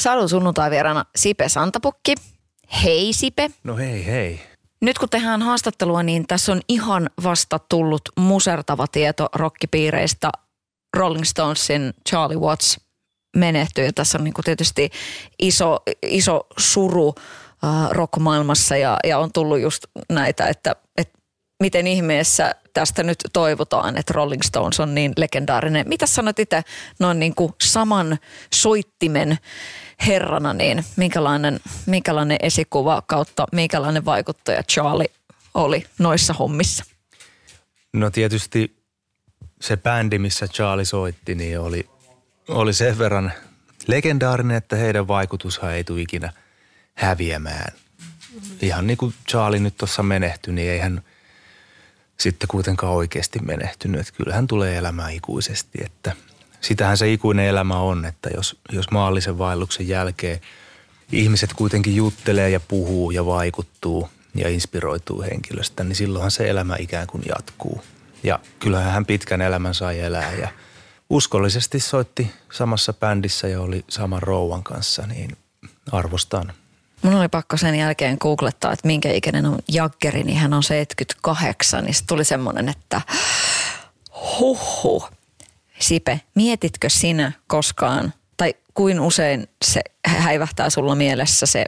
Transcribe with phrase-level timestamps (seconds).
[0.00, 2.14] Sadun sunnuntai vierana Sipe Santapukki.
[2.84, 3.50] Hei Sipe.
[3.64, 4.40] No hei hei.
[4.80, 10.30] Nyt kun tehdään haastattelua, niin tässä on ihan vasta tullut musertava tieto rockipiireistä.
[10.96, 12.80] Rolling Stonesin Charlie Watts
[13.36, 14.90] menehtyi ja tässä on niin tietysti
[15.38, 17.14] iso, iso suru
[17.64, 21.18] äh, rockmaailmassa ja, ja on tullut just näitä, että, että
[21.62, 25.88] miten ihmeessä tästä nyt toivotaan, että Rolling Stones on niin legendaarinen.
[25.88, 26.62] Mitä sanot itse
[26.98, 28.18] noin niin kuin saman
[28.54, 29.38] soittimen
[30.06, 35.10] herrana, niin minkälainen, minkälainen esikuva kautta minkälainen vaikuttaja Charlie
[35.54, 36.84] oli noissa hommissa?
[37.92, 38.76] No tietysti
[39.60, 41.88] se bändi, missä Charlie soitti, niin oli,
[42.48, 43.32] oli sen verran
[43.86, 46.32] legendaarinen, että heidän vaikutushan ei tule ikinä
[46.94, 47.72] häviämään.
[48.62, 51.02] Ihan niin kuin Charlie nyt tuossa menehtyi, niin eihän
[52.20, 54.00] sitten kuitenkaan oikeasti menehtynyt.
[54.00, 56.16] Että kyllähän tulee elämään ikuisesti, että–
[56.60, 60.40] sitähän se ikuinen elämä on, että jos, jos maallisen vaelluksen jälkeen
[61.12, 67.06] ihmiset kuitenkin juttelee ja puhuu ja vaikuttuu ja inspiroituu henkilöstä, niin silloinhan se elämä ikään
[67.06, 67.82] kuin jatkuu.
[68.22, 70.48] Ja kyllähän hän pitkän elämän sai elää ja
[71.10, 75.36] uskollisesti soitti samassa bändissä ja oli saman rouvan kanssa, niin
[75.92, 76.52] arvostan.
[77.02, 81.84] Mun oli pakko sen jälkeen googlettaa, että minkä ikäinen on Jaggeri, niin hän on 78,
[81.84, 83.00] niin tuli semmoinen, että
[84.38, 85.10] huhhuh,
[85.78, 91.64] Sipe, mietitkö sinä koskaan, tai kuin usein se häivähtää sulla mielessä se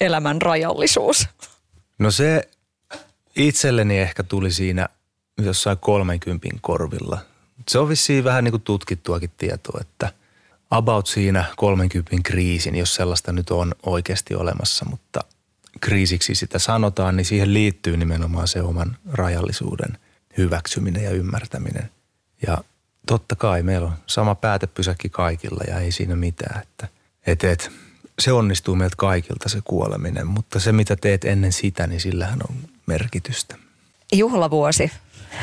[0.00, 1.28] elämän rajallisuus?
[1.98, 2.48] No se
[3.36, 4.88] itselleni ehkä tuli siinä
[5.38, 7.18] jossain 30 korvilla.
[7.68, 10.12] Se on vissiin vähän niin kuin tutkittuakin tietoa, että
[10.70, 15.20] about siinä 30 kriisin, jos sellaista nyt on oikeasti olemassa, mutta
[15.80, 19.98] kriisiksi sitä sanotaan, niin siihen liittyy nimenomaan se oman rajallisuuden
[20.36, 21.90] hyväksyminen ja ymmärtäminen.
[22.46, 22.58] Ja
[23.06, 26.62] totta kai meillä on sama päätepysäkki kaikilla ja ei siinä mitään.
[26.62, 26.88] Että,
[27.26, 27.70] et, et,
[28.18, 32.56] se onnistuu meiltä kaikilta se kuoleminen, mutta se mitä teet ennen sitä, niin sillähän on
[32.86, 33.56] merkitystä.
[34.12, 34.90] Juhlavuosi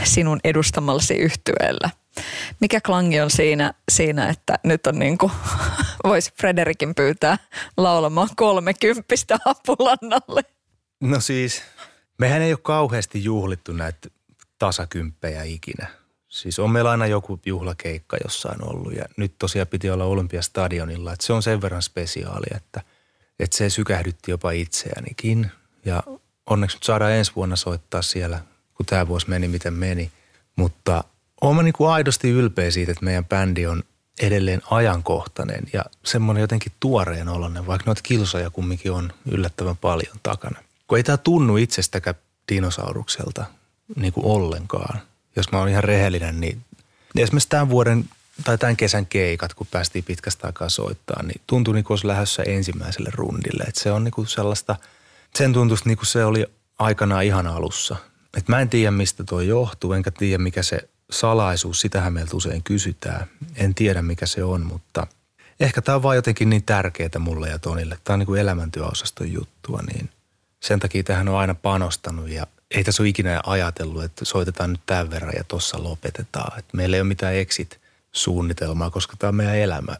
[0.04, 1.90] sinun edustamallasi yhtyeellä.
[2.62, 5.32] Mikä klangi on siinä, siinä että nyt on niin kuin,
[6.04, 7.38] voisi Frederikin pyytää
[7.78, 10.44] laulamaan kolmekymppistä apulannalle?
[11.02, 11.64] No siis,
[12.18, 14.10] mehän ei ole kauheasti juhlittu näitä
[14.60, 15.88] tasakymppejä ikinä.
[16.38, 21.14] Siis on meillä aina joku juhlakeikka jossain ollut ja nyt tosiaan piti olla Olympiastadionilla.
[21.14, 22.82] Että se on sen verran spesiaali, että,
[23.40, 25.52] että se sykähdytti jopa itseänikin.
[25.86, 26.04] Ja
[26.46, 28.40] onneksi nyt saadaan ensi vuonna soittaa siellä,
[28.74, 30.12] kun tämä vuosi meni miten meni.
[30.56, 31.04] Mutta
[31.42, 33.84] olen niin kuin aidosti ylpeä siitä, että meidän bändi on
[34.22, 40.60] edelleen ajankohtainen ja semmoinen jotenkin tuoreen oloinen, vaikka noita kilsoja kumminkin on yllättävän paljon takana.
[40.88, 42.16] Kun ei tämä tunnu itsestäkään
[42.52, 43.46] dinosaurukselta
[43.96, 45.02] niin kuin ollenkaan–
[45.40, 46.62] jos mä oon ihan rehellinen, niin
[47.16, 48.06] esimerkiksi tämän vuoden
[48.44, 52.44] tai tämän kesän keikat, kun päästiin pitkästä aikaa soittaa, niin tuntui niin kuin olisi lähdössä
[52.44, 53.64] ensimmäiselle rundille.
[53.64, 54.76] Että se on niin kuin sellaista,
[55.36, 56.46] sen tuntui niin kuin se oli
[56.80, 57.96] aikanaan ihan alussa.
[58.38, 62.64] Että mä en tiedä, mistä tuo johtuu, enkä tiedä, mikä se salaisuus, sitähän meiltä usein
[62.64, 63.28] kysytään.
[63.56, 65.08] En tiedä, mikä se on, mutta
[65.60, 67.98] ehkä tämä on vaan jotenkin niin tärkeää mulle ja Tonille.
[68.04, 70.10] Tämä on niin kuin elämäntyöosaston juttua, niin
[70.60, 74.82] sen takia tähän on aina panostanut ja ei tässä ole ikinä ajatellut, että soitetaan nyt
[74.86, 76.60] tämän verran ja tuossa lopetetaan.
[76.60, 79.98] Että meillä ei ole mitään exit-suunnitelmaa, koska tämä on meidän elämä.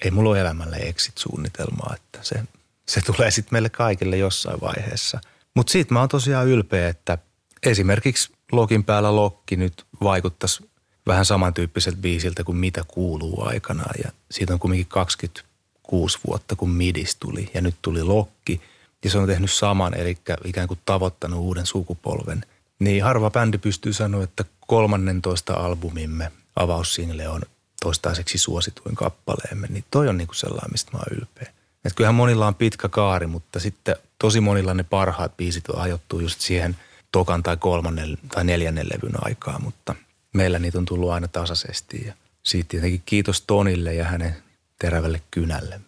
[0.00, 2.42] Ei mulla ole elämälle exit-suunnitelmaa, että se,
[2.88, 5.20] se tulee sitten meille kaikille jossain vaiheessa.
[5.54, 7.18] Mutta siitä mä oon tosiaan ylpeä, että
[7.62, 10.70] esimerkiksi Lokin päällä Lokki nyt vaikuttaisi
[11.06, 13.94] vähän samantyyppiseltä biisiltä kuin mitä kuuluu aikanaan.
[14.04, 18.60] Ja siitä on kumminkin 26 vuotta, kun Midis tuli ja nyt tuli Lokki–
[19.04, 22.44] ja se on tehnyt saman, eli ikään kuin tavoittanut uuden sukupolven.
[22.78, 27.42] Niin harva bändi pystyy sanoa, että 13 albumimme avaussingle on
[27.82, 31.52] toistaiseksi suosituin kappaleemme, niin toi on niinku sellainen, mistä mä oon ylpeä.
[31.84, 36.40] Et kyllähän monilla on pitkä kaari, mutta sitten tosi monilla ne parhaat biisit ajoittuu just
[36.40, 36.76] siihen
[37.12, 39.94] tokan tai kolmannen tai neljännen levyn aikaa, mutta
[40.34, 44.36] meillä niitä on tullut aina tasaisesti ja siitä tietenkin kiitos Tonille ja hänen
[44.78, 45.80] terävälle kynälle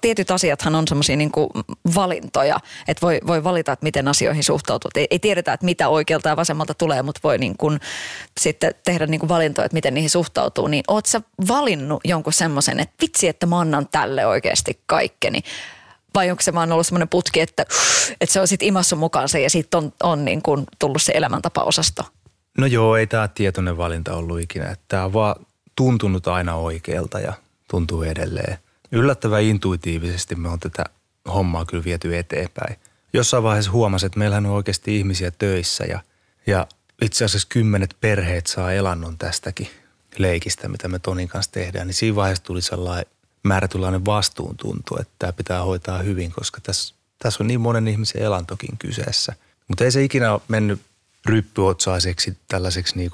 [0.00, 1.30] tietyt asiathan on semmoisia niin
[1.94, 4.90] valintoja, että voi, voi valita, että miten asioihin suhtautuu.
[4.94, 7.80] Ei, ei tiedetä, että mitä oikealta ja vasemmalta tulee, mutta voi niin kuin
[8.40, 10.66] sitten tehdä niin kuin valintoja, että miten niihin suhtautuu.
[10.66, 15.40] Niin oot sä valinnut jonkun semmoisen, että vitsi, että mä annan tälle oikeasti kaikkeni.
[16.14, 17.62] Vai onko se vaan ollut semmoinen putki, että,
[18.20, 22.02] että se on sitten imassa mukaansa ja sitten on, on niin kuin tullut se elämäntapaosasto?
[22.58, 24.76] No joo, ei tämä tietoinen valinta ollut ikinä.
[24.88, 25.46] Tämä on vaan
[25.76, 27.32] tuntunut aina oikealta ja
[27.70, 28.58] tuntuu edelleen.
[28.96, 30.84] Yllättävän intuitiivisesti me on tätä
[31.34, 32.76] hommaa kyllä viety eteenpäin.
[33.12, 36.00] Jossain vaiheessa huomasin, että meillähän on oikeasti ihmisiä töissä ja,
[36.46, 36.66] ja
[37.02, 39.68] itse asiassa kymmenet perheet saa elannon tästäkin
[40.18, 41.86] leikistä, mitä me Tonin kanssa tehdään.
[41.86, 43.06] Niin siinä vaiheessa tuli sellainen
[43.42, 48.78] määrätynlainen vastuuntuntu, että tämä pitää hoitaa hyvin, koska tässä, tässä on niin monen ihmisen elantokin
[48.78, 49.32] kyseessä.
[49.68, 50.80] Mutta ei se ikinä ole mennyt
[51.26, 53.10] ryppyotsaiseksi tällaiseksi niin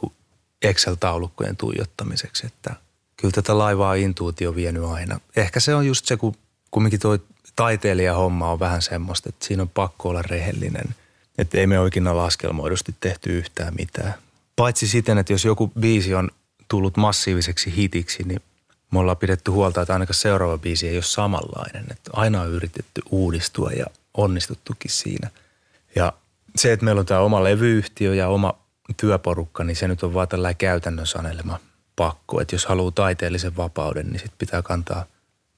[0.63, 2.75] Excel-taulukkojen tuijottamiseksi, että
[3.23, 5.21] kyllä tätä laivaa intuutio vienyt aina.
[5.37, 6.35] Ehkä se on just se, kun
[6.71, 7.21] kumminkin toi
[7.57, 10.95] taiteilijahomma on vähän semmoista, että siinä on pakko olla rehellinen.
[11.39, 14.15] Että ei me oikein laskelmoidusti tehty yhtään mitään.
[14.57, 16.31] Paitsi siten, että jos joku biisi on
[16.69, 18.41] tullut massiiviseksi hitiksi, niin
[18.91, 21.87] me ollaan pidetty huolta, että ainakaan seuraava biisi ei ole samanlainen.
[21.91, 25.31] Että aina on yritetty uudistua ja onnistuttukin siinä.
[25.97, 26.13] Ja
[26.57, 28.55] se, että meillä on tämä oma levyyhtiö ja oma
[28.97, 31.59] työporukka, niin se nyt on vaan tällainen käytännön sanelema
[31.97, 32.41] pakko.
[32.41, 35.07] Että jos haluaa taiteellisen vapauden, niin sit pitää kantaa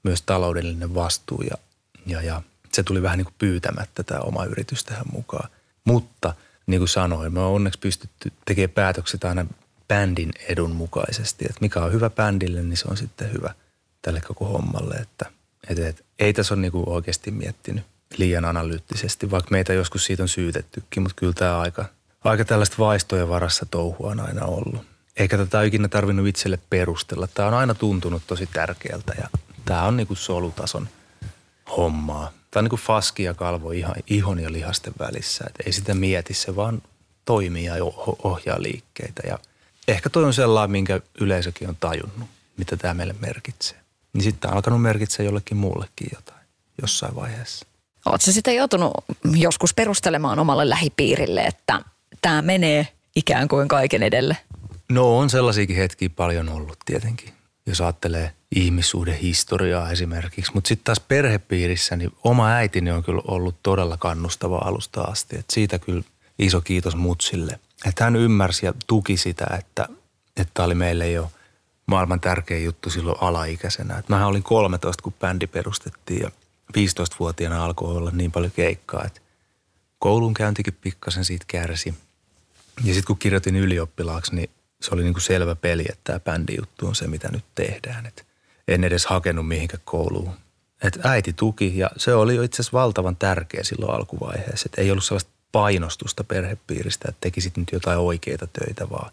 [0.03, 1.57] myös taloudellinen vastuu ja,
[2.05, 2.41] ja, ja
[2.73, 5.49] se tuli vähän niin kuin pyytämättä tämä oma yritys tähän mukaan.
[5.83, 6.33] Mutta
[6.67, 9.45] niin kuin sanoin, me on onneksi pystytty tekemään päätökset aina
[9.87, 11.45] bändin edun mukaisesti.
[11.45, 13.53] Että mikä on hyvä bändille, niin se on sitten hyvä
[14.01, 14.95] tälle koko hommalle.
[14.95, 15.25] Että,
[15.69, 17.83] et, et, ei tässä ole niinku oikeasti miettinyt
[18.17, 21.85] liian analyyttisesti, vaikka meitä joskus siitä on syytettykin, mutta kyllä tämä aika,
[22.23, 24.94] aika tällaista vaistojen varassa touhua on aina ollut.
[25.17, 27.27] Eikä tätä ikinä tarvinnut itselle perustella.
[27.27, 29.29] Tämä on aina tuntunut tosi tärkeältä ja
[29.65, 30.87] tämä on niinku solutason
[31.77, 32.31] hommaa.
[32.51, 35.45] Tämä on niinku faski ja kalvo ihan, ihon ja lihasten välissä.
[35.47, 36.81] Et ei sitä mieti, se vaan
[37.25, 37.73] toimii ja
[38.23, 39.39] ohjaa liikkeitä ja–
[39.87, 43.77] ehkä toi on sellainen, minkä yleisökin on tajunnut, mitä tämä meille merkitsee.
[44.13, 46.45] Niin sitten on alkanut merkitseä jollekin muullekin jotain
[46.81, 47.65] jossain vaiheessa.
[48.05, 48.93] Oletko sitä joutunut
[49.35, 51.81] joskus perustelemaan omalle lähipiirille, että
[52.21, 54.37] tämä menee ikään kuin kaiken edelle?
[54.89, 57.33] No on sellaisiakin hetkiä paljon ollut tietenkin,
[57.65, 60.51] jos ajattelee ihmissuuden historiaa esimerkiksi.
[60.53, 65.37] Mutta sitten taas perhepiirissä, niin oma äitini on kyllä ollut todella kannustava alusta asti.
[65.37, 66.03] Et siitä kyllä
[66.39, 69.87] iso kiitos mutsille että hän ymmärsi ja tuki sitä, että
[70.37, 71.31] että oli meille jo
[71.85, 73.97] maailman tärkein juttu silloin alaikäisenä.
[73.97, 76.31] Että mähän olin 13, kun bändi perustettiin ja
[76.77, 79.21] 15-vuotiaana alkoi olla niin paljon keikkaa, että
[79.99, 81.93] koulun käyntikin pikkasen siitä kärsi.
[82.83, 84.49] Ja sitten kun kirjoitin ylioppilaaksi, niin
[84.85, 88.05] se oli niin kuin selvä peli, että tämä bändi juttu on se, mitä nyt tehdään.
[88.05, 88.25] Et
[88.67, 90.33] en edes hakenut mihinkä kouluun.
[90.83, 94.69] Et äiti tuki ja se oli jo itse asiassa valtavan tärkeä silloin alkuvaiheessa.
[94.73, 99.11] Et ei ollut sellaista painostusta perhepiiristä, että tekisit nyt jotain oikeita töitä, vaan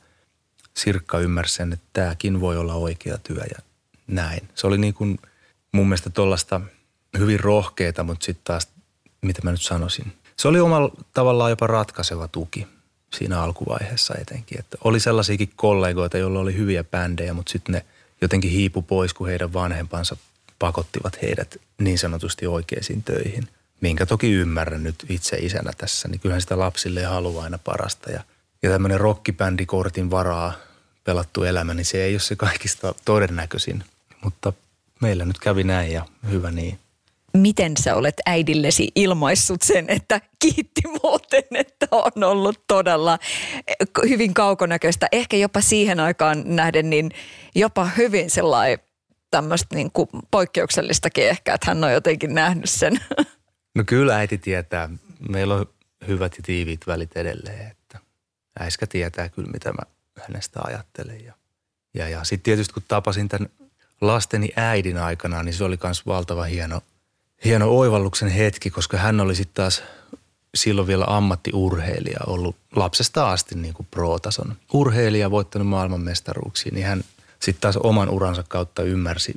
[0.74, 3.62] Sirkka ymmärsi sen, että tämäkin voi olla oikea työ ja
[4.06, 4.48] näin.
[4.54, 5.18] Se oli niin kuin
[5.72, 6.60] mun mielestä tuollaista
[7.18, 8.68] hyvin rohkeita, mutta sitten taas,
[9.22, 10.12] mitä mä nyt sanoisin.
[10.36, 12.66] Se oli omalla tavallaan jopa ratkaiseva tuki
[13.16, 14.58] siinä alkuvaiheessa etenkin.
[14.58, 17.84] Että oli sellaisiakin kollegoita, joilla oli hyviä bändejä, mutta sitten ne
[18.20, 20.16] jotenkin hiipu pois, kun heidän vanhempansa
[20.58, 23.48] pakottivat heidät niin sanotusti oikeisiin töihin–
[23.82, 28.10] minkä toki ymmärrän nyt itse isänä tässä, niin kyllähän sitä lapsille haluaa aina parasta.
[28.10, 28.24] Ja,
[28.62, 30.52] ja tämmöinen rockibändikortin varaa
[31.04, 33.84] pelattu elämä, niin se ei ole se kaikista todennäköisin.
[34.24, 34.52] Mutta
[35.00, 36.78] meillä nyt kävi näin ja hyvä niin.
[37.36, 43.18] Miten sä olet äidillesi ilmaissut sen, että kiitti muuten, että on ollut todella
[44.08, 45.08] hyvin kaukonäköistä.
[45.12, 47.10] Ehkä jopa siihen aikaan nähden niin
[47.54, 48.78] jopa hyvin sellainen
[49.30, 53.00] tämmöistä niin kuin poikkeuksellistakin ehkä, että hän on jotenkin nähnyt sen.
[53.74, 54.88] No kyllä äiti tietää.
[55.28, 55.66] Meillä on
[56.08, 57.98] hyvät ja tiiviit välit edelleen, että
[58.60, 59.82] äiskä tietää kyllä, mitä mä
[60.20, 61.24] hänestä ajattelen.
[61.24, 61.32] Ja,
[61.94, 63.48] ja, ja sitten tietysti kun tapasin tämän
[64.00, 66.80] lasteni äidin aikana, niin se oli myös valtava hieno,
[67.44, 69.82] hieno oivalluksen hetki, koska hän oli sitten taas
[70.54, 77.04] silloin vielä ammattiurheilija, ollut lapsesta asti niin kuin pro-tason urheilija, voittanut maailmanmestaruuksia, niin hän
[77.40, 79.34] sitten taas oman uransa kautta ymmärsi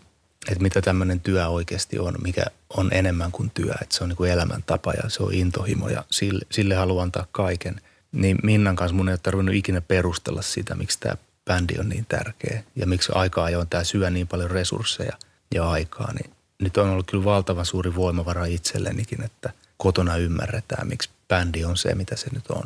[0.51, 2.45] että mitä tämmöinen työ oikeasti on, mikä
[2.77, 3.73] on enemmän kuin työ.
[3.81, 7.27] Että se on niin kuin elämäntapa ja se on intohimo ja sille, sille haluan antaa
[7.31, 7.81] kaiken.
[8.11, 12.05] Niin Minnan kanssa mun ei ole tarvinnut ikinä perustella sitä, miksi tämä bändi on niin
[12.09, 15.17] tärkeä ja miksi aikaa ajoin tämä syö niin paljon resursseja
[15.53, 16.13] ja aikaa.
[16.13, 21.77] Niin nyt on ollut kyllä valtavan suuri voimavara itsellenikin, että kotona ymmärretään, miksi bändi on
[21.77, 22.63] se, mitä se nyt on.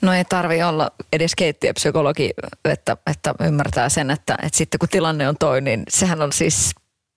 [0.00, 2.30] No ei tarvi olla edes keittiöpsykologi,
[2.64, 6.74] että, että ymmärtää sen, että, että sitten kun tilanne on toi, niin sehän on siis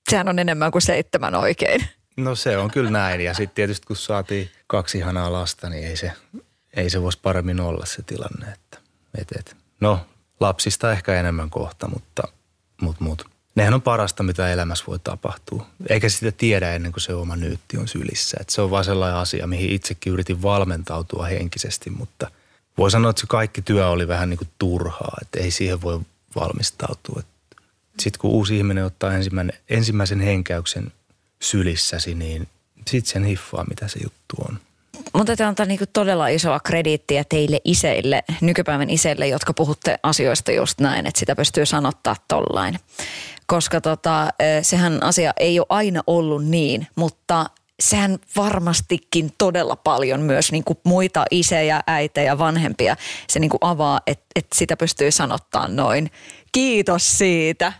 [0.09, 1.87] sehän on enemmän kuin seitsemän oikein.
[2.17, 3.21] No se on kyllä näin.
[3.21, 6.11] Ja sitten tietysti kun saatiin kaksi ihanaa lasta, niin ei se,
[6.73, 8.45] ei se voisi paremmin olla se tilanne.
[8.53, 8.77] Että,
[9.17, 9.55] et, et.
[9.79, 9.99] No
[10.39, 12.23] lapsista ehkä enemmän kohta, mutta
[12.81, 13.34] mut, mut.
[13.55, 15.67] Nehän on parasta, mitä elämässä voi tapahtua.
[15.89, 18.37] Eikä sitä tiedä ennen kuin se oma nyytti on sylissä.
[18.41, 22.31] Et se on vaan sellainen asia, mihin itsekin yritin valmentautua henkisesti, mutta
[22.77, 25.99] voi sanoa, että se kaikki työ oli vähän niin kuin turhaa, että ei siihen voi
[26.35, 27.21] valmistautua.
[27.99, 30.91] Sitten kun uusi ihminen ottaa ensimmäinen, ensimmäisen henkäyksen
[31.41, 32.47] sylissäsi, niin
[32.87, 34.59] sitten sen hiffaa, mitä se juttu on.
[35.13, 40.79] Mutta täytyy antaa niinku todella isoa krediittiä teille iseille, nykypäivän iseille, jotka puhutte asioista just
[40.79, 42.79] näin, että sitä pystyy sanottaa tollain.
[43.47, 44.27] Koska tota,
[44.61, 47.45] sehän asia ei ole aina ollut niin, mutta
[47.79, 52.95] sehän varmastikin todella paljon myös niin kuin muita isejä, äitejä, vanhempia
[53.27, 56.11] se niin kuin avaa, että, että sitä pystyy sanottaa noin.
[56.51, 57.73] Kiitos siitä.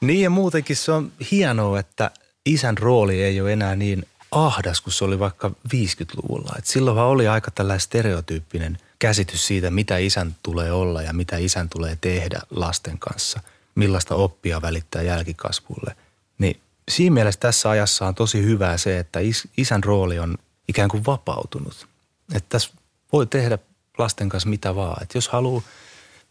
[0.00, 2.10] Niin ja muutenkin se on hienoa, että
[2.46, 6.54] isän rooli ei ole enää niin ahdas kuin se oli vaikka 50-luvulla.
[6.58, 11.68] Et silloinhan oli aika tällainen stereotyyppinen käsitys siitä, mitä isän tulee olla ja mitä isän
[11.68, 13.40] tulee tehdä lasten kanssa.
[13.74, 15.96] Millaista oppia välittää jälkikasvulle.
[16.38, 16.60] Niin
[16.90, 20.38] siinä mielessä tässä ajassa on tosi hyvää se, että is, isän rooli on
[20.68, 21.88] ikään kuin vapautunut.
[22.34, 22.70] Että tässä
[23.12, 23.58] voi tehdä
[23.98, 25.02] lasten kanssa mitä vaan.
[25.02, 25.62] Että jos haluaa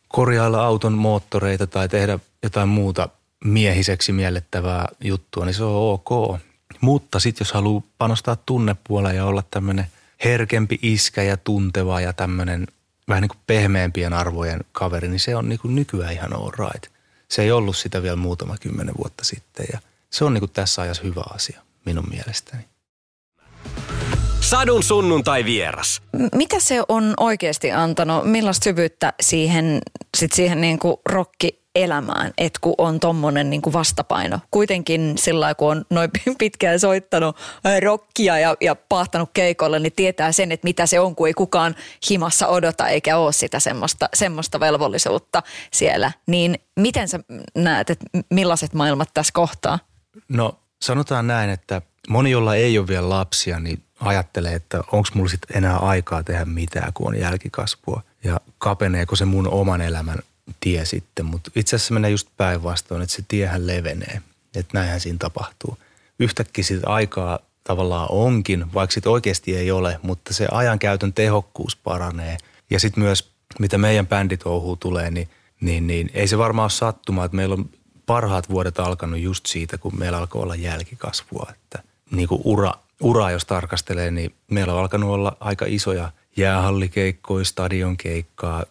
[0.07, 3.09] korjailla auton moottoreita tai tehdä jotain muuta
[3.43, 6.39] miehiseksi miellettävää juttua, niin se on ok.
[6.83, 9.87] Mutta sitten jos haluaa panostaa tunnepuoleen ja olla tämmöinen
[10.23, 12.67] herkempi iskä ja tunteva ja tämmöinen
[13.07, 16.91] vähän niin kuin pehmeämpien arvojen kaveri, niin se on niin kuin nykyään ihan all right.
[17.29, 20.81] Se ei ollut sitä vielä muutama kymmenen vuotta sitten ja se on niin kuin tässä
[20.81, 22.63] ajassa hyvä asia minun mielestäni.
[24.41, 26.01] Sadun sunnuntai vieras.
[26.35, 28.31] Mitä se on oikeasti antanut?
[28.31, 29.81] Millaista syvyyttä siihen,
[30.17, 34.39] sit siihen niin kuin rokki elämään, että kun on tommonen niin kuin vastapaino.
[34.51, 37.37] Kuitenkin sillä kun on noin pitkään soittanut
[37.83, 41.75] rockia ja, ja paahtanut keikolle, niin tietää sen, että mitä se on, kun ei kukaan
[42.09, 46.11] himassa odota eikä ole sitä semmoista, semmoista velvollisuutta siellä.
[46.27, 47.19] Niin miten sä
[47.55, 49.79] näet, että millaiset maailmat tässä kohtaa?
[50.29, 55.29] No sanotaan näin, että moni, jolla ei ole vielä lapsia, niin ajattelee, että onko mulla
[55.29, 58.01] sitten enää aikaa tehdä mitään, kun on jälkikasvua.
[58.23, 60.19] Ja kapeneeko se mun oman elämän
[60.59, 64.21] tie sitten, mutta itse asiassa menee just päinvastoin, että se tiehän levenee,
[64.55, 65.77] että näinhän siinä tapahtuu.
[66.19, 72.37] Yhtäkkiä sitä aikaa tavallaan onkin, vaikka sitä oikeasti ei ole, mutta se ajankäytön tehokkuus paranee.
[72.69, 75.29] Ja sitten myös, mitä meidän bänditouhuun tulee, niin,
[75.61, 77.69] niin, niin ei se varmaan ole sattumaa, että meillä on
[78.05, 81.51] parhaat vuodet alkanut just siitä, kun meillä alkoi olla jälkikasvua.
[81.51, 87.45] Että niin kuin ura, ura, jos tarkastelee, niin meillä on alkanut olla aika isoja jäähallikeikkoja,
[87.45, 88.63] stadionkeikkaa,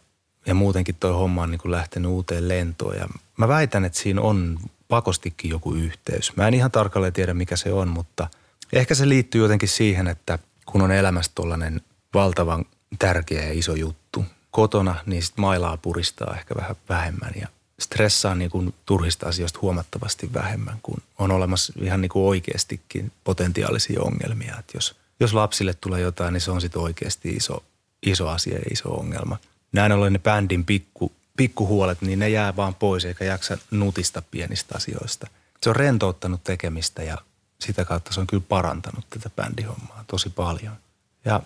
[0.46, 2.96] ja muutenkin toi homma on niin kuin lähtenyt uuteen lentoon.
[2.96, 4.58] Ja mä väitän, että siinä on
[4.88, 6.36] pakostikin joku yhteys.
[6.36, 8.28] Mä en ihan tarkalleen tiedä, mikä se on, mutta
[8.72, 11.80] ehkä se liittyy jotenkin siihen, että kun on elämässä tuollainen
[12.14, 12.64] valtavan
[12.98, 17.48] tärkeä ja iso juttu kotona, niin sit mailaa puristaa ehkä vähän vähemmän ja
[17.80, 24.02] stressaa niin kuin turhista asioista huomattavasti vähemmän, kun on olemassa ihan niin kuin oikeastikin potentiaalisia
[24.02, 24.56] ongelmia.
[24.58, 27.62] Että jos, jos lapsille tulee jotain, niin se on sitten oikeasti iso,
[28.02, 29.36] iso asia ja iso ongelma–
[29.72, 34.74] näin ollen ne bändin pikku, pikkuhuolet, niin ne jää vaan pois eikä jaksa nutista pienistä
[34.76, 35.26] asioista.
[35.62, 37.18] Se on rentouttanut tekemistä ja
[37.58, 40.76] sitä kautta se on kyllä parantanut tätä bändihommaa tosi paljon.
[41.24, 41.40] Ja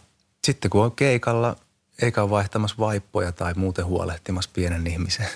[0.45, 1.57] sitten kun on keikalla,
[2.03, 5.29] eikä ole vaihtamassa vaippoja tai muuten huolehtimassa pienen ihmisen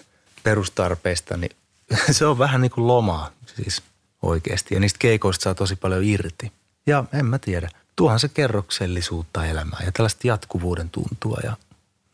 [0.43, 1.57] perustarpeista, niin
[2.11, 3.83] se on vähän niin kuin lomaa siis
[4.23, 4.75] oikeasti.
[4.75, 6.53] Ja niistä keikoista saa tosi paljon irti.
[6.87, 11.57] Ja en mä tiedä, tuohan se kerroksellisuutta elämään ja tällaista jatkuvuuden tuntua ja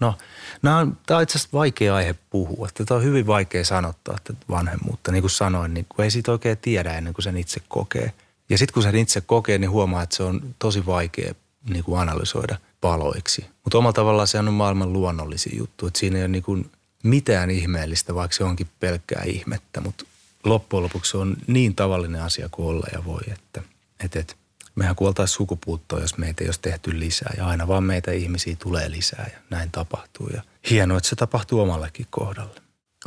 [0.01, 0.15] No,
[0.63, 2.69] nämä on, tämä on itse asiassa vaikea aihe puhua.
[2.87, 5.13] Tämä on hyvin vaikea sanottaa että vanhemmuutta.
[5.13, 8.13] Niin kuin sanoin, niin kun ei siitä oikein tiedä ennen kuin sen itse kokee.
[8.49, 11.35] Ja sitten kun sen itse kokee, niin huomaa, että se on tosi vaikea
[11.69, 13.47] niin kuin analysoida paloiksi.
[13.65, 15.87] Mutta omalla tavallaan se on maailman luonnollisin juttu.
[15.87, 16.71] Että siinä ei ole niin kuin
[17.03, 19.81] mitään ihmeellistä, vaikka se onkin pelkkää ihmettä.
[19.81, 20.05] Mutta
[20.45, 23.63] loppujen lopuksi se on niin tavallinen asia kuin olla ja voi, että,
[24.05, 24.35] että, että
[24.77, 27.35] mehän kuoltaisiin sukupuuttoon, jos meitä ei olisi tehty lisää.
[27.37, 30.29] Ja aina vaan meitä ihmisiä tulee lisää ja näin tapahtuu.
[30.35, 32.61] Ja hienoa, että se tapahtuu omallekin kohdalle.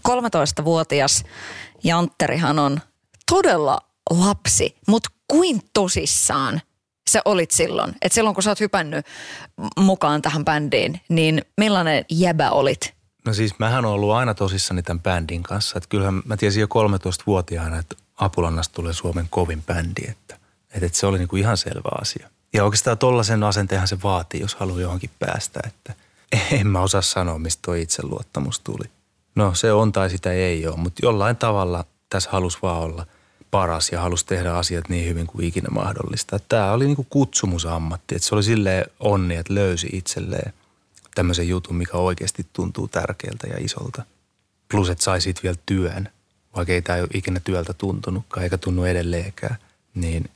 [0.07, 1.23] 13-vuotias
[1.83, 2.79] Jantterihan on
[3.31, 6.61] todella lapsi, mutta kuin tosissaan
[7.09, 7.95] sä olit silloin?
[8.01, 9.05] Et silloin kun sä oot hypännyt
[9.79, 12.93] mukaan tähän bändiin, niin millainen jäbä olit?
[13.25, 15.77] No siis mähän on ollut aina tosissani tämän bändin kanssa.
[15.77, 20.01] Että kyllähän mä tiesin jo 13-vuotiaana, että Apulannasta tulee Suomen kovin bändi.
[20.07, 20.28] Että
[20.73, 22.29] että, että se oli niin kuin ihan selvä asia.
[22.53, 25.59] Ja oikeastaan tollaisen asenteenhan se vaatii, jos haluaa johonkin päästä.
[25.67, 25.93] Että
[26.51, 28.89] en mä osaa sanoa, mistä tuo itseluottamus tuli.
[29.35, 33.05] No se on tai sitä ei ole, mutta jollain tavalla tässä halusi vaan olla
[33.51, 36.39] paras ja halusi tehdä asiat niin hyvin kuin ikinä mahdollista.
[36.39, 40.53] Tämä oli niin kuin kutsumusammatti, että se oli silleen onni, että löysi itselleen
[41.15, 44.03] tämmöisen jutun, mikä oikeasti tuntuu tärkeältä ja isolta.
[44.71, 46.09] Plus, että sai siitä vielä työn.
[46.55, 49.57] vaikka ei tämä ikinä työltä tuntunutkaan eikä tunnu edelleenkään.
[49.93, 50.29] Niin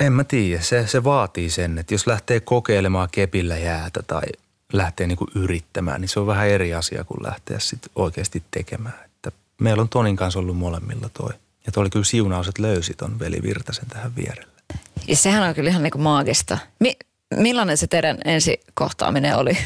[0.00, 4.22] en mä tiedä, se, se vaatii sen, että jos lähtee kokeilemaan kepillä jäätä tai
[4.72, 9.04] lähtee niin kuin yrittämään, niin se on vähän eri asia kuin lähteä sitten oikeasti tekemään.
[9.04, 11.32] Että meillä on Tonin kanssa ollut molemmilla toi.
[11.66, 14.54] Ja toi oli kyllä siunaus, että löysi ton veli Virtasen tähän vierelle.
[15.08, 16.58] Ja sehän on kyllä ihan niin kuin maagista.
[16.80, 16.96] Mi-
[17.36, 19.58] millainen se teidän ensi kohtaaminen oli?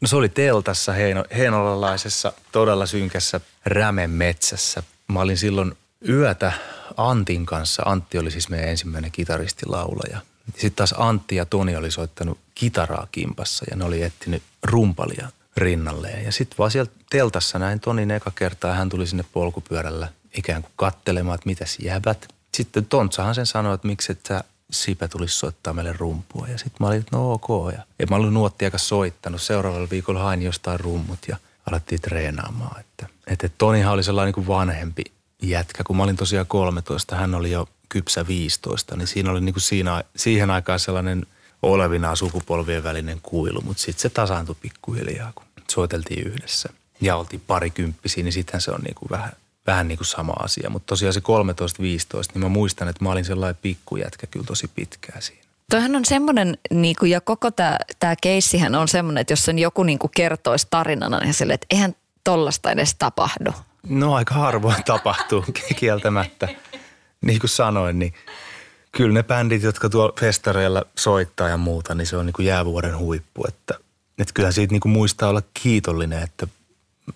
[0.00, 4.82] No se oli teltassa Heino, heinolalaisessa todella synkässä rämen metsässä.
[5.08, 5.76] Mä olin silloin
[6.08, 6.52] yötä
[6.96, 7.82] Antin kanssa.
[7.86, 10.20] Antti oli siis meidän ensimmäinen kitaristilaulaja.
[10.52, 16.24] Sitten taas Antti ja Toni oli soittanut kitaraa kimpassa ja ne oli etsinyt rumpalia rinnalleen.
[16.24, 20.08] Ja sitten vaan siellä teltassa näin Tonin eka kertaa hän tuli sinne polkupyörällä
[20.38, 22.28] ikään kuin kattelemaan, että mitäs jäbät.
[22.54, 26.48] Sitten Tontsahan sen sanoi, että miksi et sä Sipe tulisi soittaa meille rumpua.
[26.48, 27.72] Ja sitten mä olin, että no ok.
[27.98, 29.42] Ja, mä olin nuotti aika soittanut.
[29.42, 31.36] Seuraavalla viikolla hain jostain rummut ja
[31.70, 32.80] alettiin treenaamaan.
[32.80, 35.04] Että, että Tonihan oli sellainen niin kuin vanhempi
[35.48, 35.84] jätkä.
[35.84, 39.62] Kun mä olin tosiaan 13, hän oli jo kypsä 15, niin siinä oli niin kuin
[39.62, 41.26] siinä, siihen aikaan sellainen
[41.62, 46.68] olevinaan sukupolvien välinen kuilu, mutta sitten se tasaantui pikkuhiljaa, kun soiteltiin yhdessä
[47.00, 49.32] ja oltiin parikymppisiä, niin sittenhän se on niin kuin vähän,
[49.66, 50.70] vähän niin kuin sama asia.
[50.70, 51.22] Mutta tosiaan se 13-15,
[52.34, 55.44] niin mä muistan, että mä olin sellainen pikkujätkä kyllä tosi pitkään siinä.
[55.70, 59.82] Toihan on semmoinen, niin kuin, ja koko tämä keissihän on semmoinen, että jos sen joku
[59.82, 63.52] niin kuin kertoisi tarinana, niin sille, että eihän tollasta edes tapahdu.
[63.88, 65.44] No aika harvoin tapahtuu
[65.76, 66.48] kieltämättä.
[67.20, 68.14] Niin kuin sanoin, niin
[68.92, 72.98] kyllä ne bändit, jotka tuolla festareilla soittaa ja muuta, niin se on niin kuin jäävuoden
[72.98, 73.44] huippu.
[73.48, 73.74] Että,
[74.18, 76.46] että kyllähän siitä niin kuin muistaa olla kiitollinen, että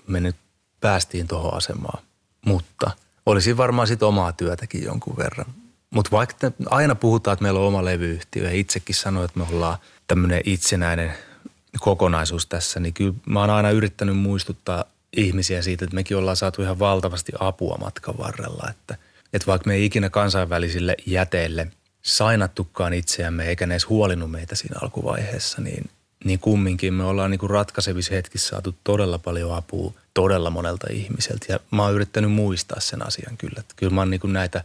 [0.07, 0.37] me nyt
[0.81, 2.05] päästiin tuohon asemaan.
[2.47, 2.91] Mutta
[3.27, 5.47] olisi varmaan sitten omaa työtäkin jonkun verran.
[5.91, 9.79] Mutta vaikka aina puhutaan, että meillä on oma levyyhtiö ja itsekin sanoin, että me ollaan
[10.07, 11.13] tämmöinen itsenäinen
[11.81, 14.85] kokonaisuus tässä, niin kyllä mä oon aina yrittänyt muistuttaa
[15.19, 18.67] ihmisiä siitä, että mekin ollaan saatu ihan valtavasti apua matkan varrella.
[18.71, 18.97] Että,
[19.33, 21.69] että vaikka me ei ikinä kansainvälisille jäteille
[22.03, 25.91] sainattukaan itseämme eikä ne edes huolinnut meitä siinä alkuvaiheessa, niin,
[26.25, 31.47] niin kumminkin me ollaan niin kuin ratkaisevissa hetkissä saatu todella paljon apua todella monelta ihmiseltä.
[31.49, 33.61] Ja mä oon yrittänyt muistaa sen asian kyllä.
[33.61, 34.63] Että kyllä mä oon niin kuin näitä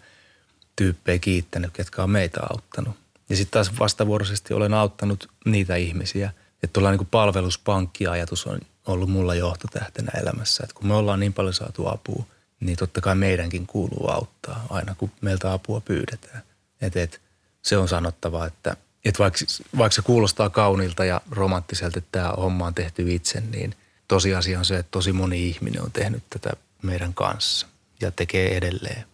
[0.75, 2.95] tyyppejä kiittänyt, ketkä on meitä auttanut.
[3.29, 6.31] Ja sitten taas vastavuoroisesti olen auttanut niitä ihmisiä.
[6.63, 10.63] Että tuolla niin palveluspankkiajatus on ollut mulla johtotähtenä elämässä.
[10.63, 12.25] Että kun me ollaan niin paljon saatu apua,
[12.59, 16.43] niin totta kai meidänkin kuuluu auttaa aina, kun meiltä apua pyydetään.
[16.81, 17.21] Että et,
[17.61, 19.39] se on sanottava, että et vaikka,
[19.77, 23.75] vaikka se kuulostaa kauniilta ja romanttiselta, että tämä homma on tehty itse, niin
[24.07, 26.49] tosiasia on se, että tosi moni ihminen on tehnyt tätä
[26.81, 27.67] meidän kanssa
[28.01, 29.05] ja tekee edelleen.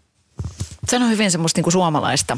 [0.88, 2.38] Se on hyvin semmoista niin kuin suomalaista,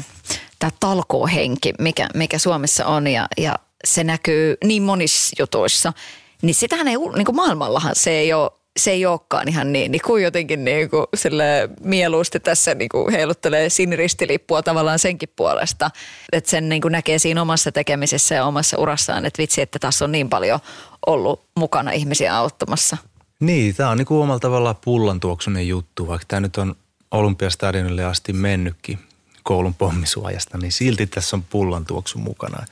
[0.58, 5.92] tämä talkoohenki, mikä, mikä Suomessa on ja, ja se näkyy niin monissa jutuissa.
[6.42, 10.02] Niin sitähän ei, niin kuin maailmallahan se ei ole se ei olekaan ihan niin, niin
[10.06, 11.06] kuin jotenkin niin kuin
[11.84, 15.90] mieluusti tässä niin kuin heiluttelee siniristilippua tavallaan senkin puolesta.
[16.32, 20.04] Että sen niin kuin näkee siinä omassa tekemisessä ja omassa urassaan, että vitsi, että tässä
[20.04, 20.60] on niin paljon
[21.06, 22.96] ollut mukana ihmisiä auttamassa.
[23.40, 26.76] Niin, tämä on niin kuin omalla tavallaan pullantuoksunen juttu, vaikka tämä nyt on
[27.10, 28.98] Olympiastadionille asti mennytkin
[29.42, 32.66] koulun pommisuojasta, niin silti tässä on pullantuoksu mukana.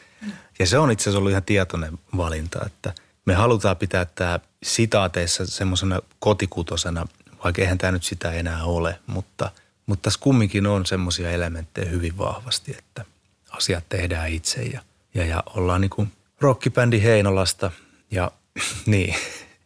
[0.59, 2.92] Ja se on itse asiassa ollut ihan tietoinen valinta, että
[3.31, 7.07] me halutaan pitää tämä sitaateissa semmoisena kotikutosena,
[7.45, 9.51] vaikka eihän tämä nyt sitä enää ole, mutta,
[9.87, 13.05] mutta tässä kumminkin on semmoisia elementtejä hyvin vahvasti, että
[13.51, 14.81] asiat tehdään itse ja,
[15.14, 17.71] ja, ja ollaan niin kuin rockibändi Heinolasta
[18.11, 18.31] ja
[18.87, 19.14] niin,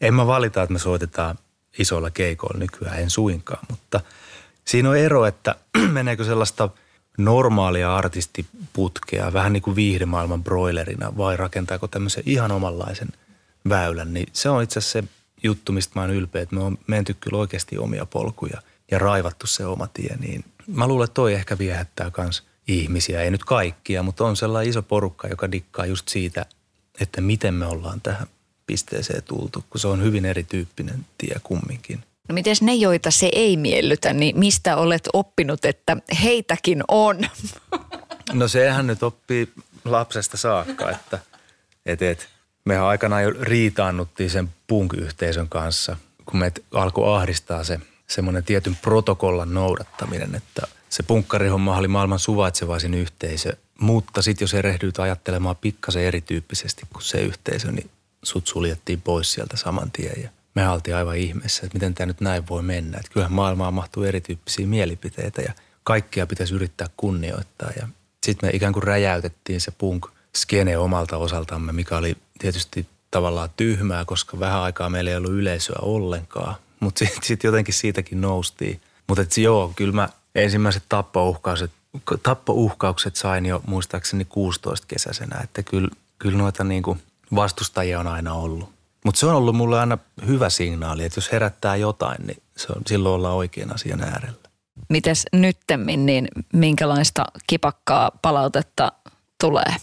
[0.00, 1.38] en mä valita, että me soitetaan
[1.78, 4.00] isoilla keikoilla nykyään, en suinkaan, mutta
[4.64, 5.54] siinä on ero, että
[5.92, 6.68] meneekö sellaista
[7.18, 13.08] normaalia artistiputkea, vähän niin kuin viihdemaailman broilerina vai rakentaako tämmöisen ihan omanlaisen–
[13.68, 15.08] väylän, niin se on itse asiassa se
[15.42, 19.46] juttu, mistä mä oon ylpeä, että me on menty kyllä oikeasti omia polkuja ja raivattu
[19.46, 24.02] se oma tie, niin mä luulen, että toi ehkä viehättää myös ihmisiä, ei nyt kaikkia,
[24.02, 26.46] mutta on sellainen iso porukka, joka dikkaa just siitä,
[27.00, 28.26] että miten me ollaan tähän
[28.66, 32.04] pisteeseen tultu, kun se on hyvin erityyppinen tie kumminkin.
[32.28, 37.18] No miten ne, joita se ei miellytä, niin mistä olet oppinut, että heitäkin on?
[38.32, 39.52] No sehän nyt oppii
[39.84, 41.18] lapsesta saakka, että
[41.86, 42.28] et, et,
[42.64, 45.96] mehän aikanaan jo riitaannuttiin sen punk-yhteisön kanssa,
[46.26, 52.94] kun me alkoi ahdistaa se semmoinen tietyn protokollan noudattaminen, että se punkkarihomma oli maailman suvaitsevaisin
[52.94, 57.90] yhteisö, mutta sitten jos erehdyt ajattelemaan pikkasen erityyppisesti kuin se yhteisö, niin
[58.22, 60.22] sut suljettiin pois sieltä saman tien.
[60.22, 62.98] Ja me oltiin aivan ihmeessä, että miten tämä nyt näin voi mennä.
[62.98, 65.52] Että kyllähän maailmaan mahtuu erityyppisiä mielipiteitä ja
[65.84, 67.70] kaikkia pitäisi yrittää kunnioittaa.
[67.80, 67.88] Ja
[68.22, 74.04] sitten me ikään kuin räjäytettiin se punk skene omalta osaltamme, mikä oli tietysti tavallaan tyhmää,
[74.04, 76.54] koska vähän aikaa meillä ei ollut yleisöä ollenkaan.
[76.80, 78.80] Mutta sitten sit jotenkin siitäkin noustiin.
[79.08, 81.70] Mutta joo, kyllä mä ensimmäiset tappouhkaukset,
[82.22, 87.02] tappouhkaukset sain jo muistaakseni 16 kesäisenä, että kyllä, kyllä noita niin kuin
[87.34, 88.74] vastustajia on aina ollut.
[89.04, 92.82] Mutta se on ollut mulle aina hyvä signaali, että jos herättää jotain, niin se on,
[92.86, 94.48] silloin ollaan oikean asian äärellä.
[94.88, 98.92] Mites nyttemmin, niin minkälaista kipakkaa palautetta
[99.40, 99.74] tulee?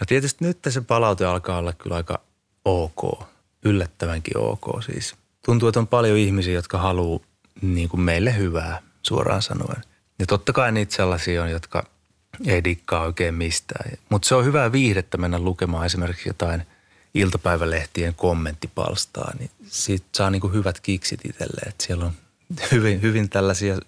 [0.00, 2.20] No tietysti nyt se palaute alkaa olla kyllä aika
[2.64, 3.22] ok,
[3.64, 5.14] yllättävänkin ok siis.
[5.44, 7.20] Tuntuu, että on paljon ihmisiä, jotka haluaa
[7.62, 9.82] niin kuin meille hyvää suoraan sanoen.
[10.18, 11.86] Ja totta kai niitä sellaisia on, jotka
[12.46, 13.92] ei dikkaa oikein mistään.
[14.08, 16.62] Mutta se on hyvää viihdettä mennä lukemaan esimerkiksi jotain
[17.14, 21.74] iltapäivälehtien kommenttipalstaa, niin siitä saa niin kuin hyvät kiksit itselleen.
[21.80, 22.12] Siellä on
[22.72, 23.78] hyvin, hyvin tällaisia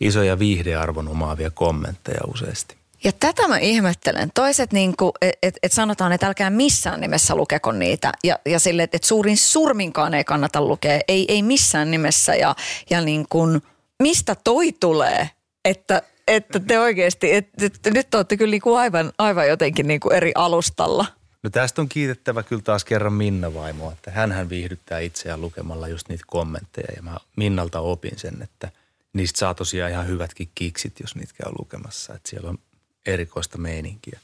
[0.00, 2.76] isoja viihdearvon omaavia kommentteja useasti.
[3.04, 4.30] Ja tätä mä ihmettelen.
[4.34, 8.12] Toiset, niin että et, et sanotaan, että älkää missään nimessä lukeko niitä.
[8.24, 11.00] Ja, ja sille, että et suurin surminkaan ei kannata lukea.
[11.08, 12.34] Ei, ei missään nimessä.
[12.34, 12.56] Ja,
[12.90, 13.62] ja niin kuin,
[14.02, 15.30] mistä toi tulee,
[15.64, 20.32] että, että te oikeasti, että, että nyt olette kyllä niin aivan, aivan jotenkin niin eri
[20.34, 21.06] alustalla.
[21.42, 26.08] No tästä on kiitettävä kyllä taas kerran Minna vaimoa, että hän viihdyttää itseään lukemalla just
[26.08, 26.92] niitä kommentteja.
[26.96, 28.70] Ja mä Minnalta opin sen, että
[29.12, 32.14] niistä saa tosiaan ihan hyvätkin kiksit, jos niitä käy lukemassa.
[32.14, 32.58] Että siellä on
[33.06, 34.20] erikoista meininkiä.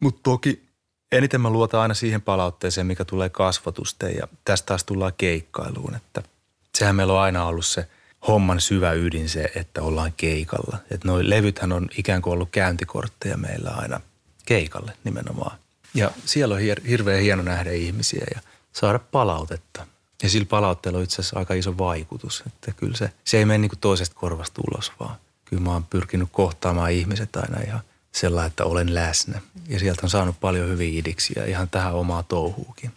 [0.00, 0.62] Mutta toki
[1.12, 6.22] eniten mä luotan aina siihen palautteeseen, mikä tulee kasvatusten ja tästä taas tullaan keikkailuun, että
[6.74, 7.86] sehän meillä on aina ollut se
[8.28, 10.78] homman syvä ydin se, että ollaan keikalla.
[10.90, 14.00] Että noi levythän on ikään kuin ollut käyntikortteja meillä aina
[14.44, 15.58] keikalle nimenomaan.
[15.94, 18.40] Ja siellä on hirveän hieno nähdä ihmisiä ja
[18.72, 19.86] saada palautetta.
[20.22, 23.58] Ja sillä palautteella on itse asiassa aika iso vaikutus, että kyllä se, se ei mene
[23.58, 27.80] niin kuin toisesta korvasta ulos, vaan kyllä mä oon pyrkinyt kohtaamaan ihmiset aina ihan
[28.12, 29.40] sellainen, että olen läsnä.
[29.68, 32.90] Ja sieltä on saanut paljon hyviä idiksiä ihan tähän omaa touhuukin.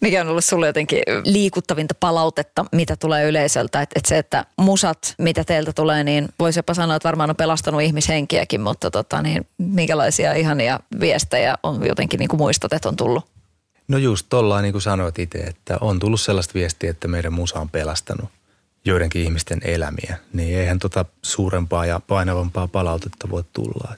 [0.00, 3.82] Mikä on ollut sulle jotenkin liikuttavinta palautetta, mitä tulee yleisöltä?
[3.82, 7.36] Että et se, että musat, mitä teiltä tulee, niin voisi jopa sanoa, että varmaan on
[7.36, 12.96] pelastanut ihmishenkiäkin, mutta tota, niin, minkälaisia ihania viestejä on jotenkin niin kuin muistat, että on
[12.96, 13.24] tullut?
[13.88, 17.60] No just tollaan niin kuin sanoit itse, että on tullut sellaista viestiä, että meidän musa
[17.60, 18.30] on pelastanut
[18.84, 20.16] joidenkin ihmisten elämiä.
[20.32, 23.94] Niin eihän tota suurempaa ja painavampaa palautetta voi tulla.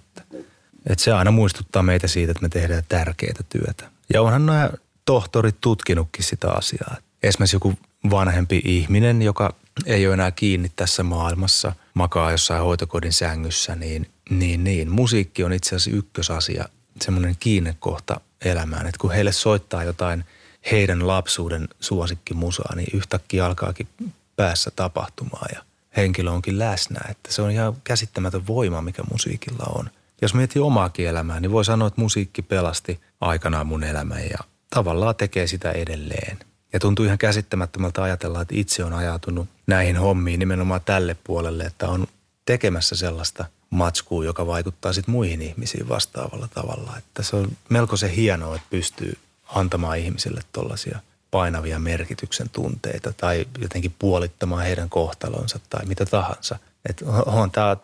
[0.86, 3.90] Et se aina muistuttaa meitä siitä, että me tehdään tärkeää työtä.
[4.14, 4.70] Ja onhan nämä
[5.04, 6.96] tohtorit tutkinutkin sitä asiaa.
[7.22, 7.74] Esimerkiksi joku
[8.10, 9.54] vanhempi ihminen, joka
[9.86, 15.52] ei ole enää kiinni tässä maailmassa, makaa jossain hoitokodin sängyssä, niin, niin, niin musiikki on
[15.52, 16.68] itse asiassa ykkösasia,
[17.00, 18.86] semmoinen kiinnekohta elämään.
[18.86, 20.24] Että kun heille soittaa jotain
[20.70, 23.88] heidän lapsuuden suosikkimusaa, niin yhtäkkiä alkaakin
[24.36, 25.62] päässä tapahtumaan ja
[25.96, 27.00] henkilö onkin läsnä.
[27.10, 29.90] Että se on ihan käsittämätön voima, mikä musiikilla on.
[30.22, 34.38] Jos miettii omaakin elämää, niin voi sanoa, että musiikki pelasti aikanaan mun elämän ja
[34.70, 36.38] tavallaan tekee sitä edelleen.
[36.72, 41.88] Ja tuntuu ihan käsittämättömältä ajatella, että itse on ajatunut näihin hommiin nimenomaan tälle puolelle, että
[41.88, 42.06] on
[42.44, 46.94] tekemässä sellaista matskua, joka vaikuttaa sitten muihin ihmisiin vastaavalla tavalla.
[46.98, 49.18] Että se on melko se hienoa, että pystyy
[49.54, 50.98] antamaan ihmisille tuollaisia
[51.30, 56.58] painavia merkityksen tunteita tai jotenkin puolittamaan heidän kohtalonsa tai mitä tahansa.
[56.88, 57.76] Että on tämä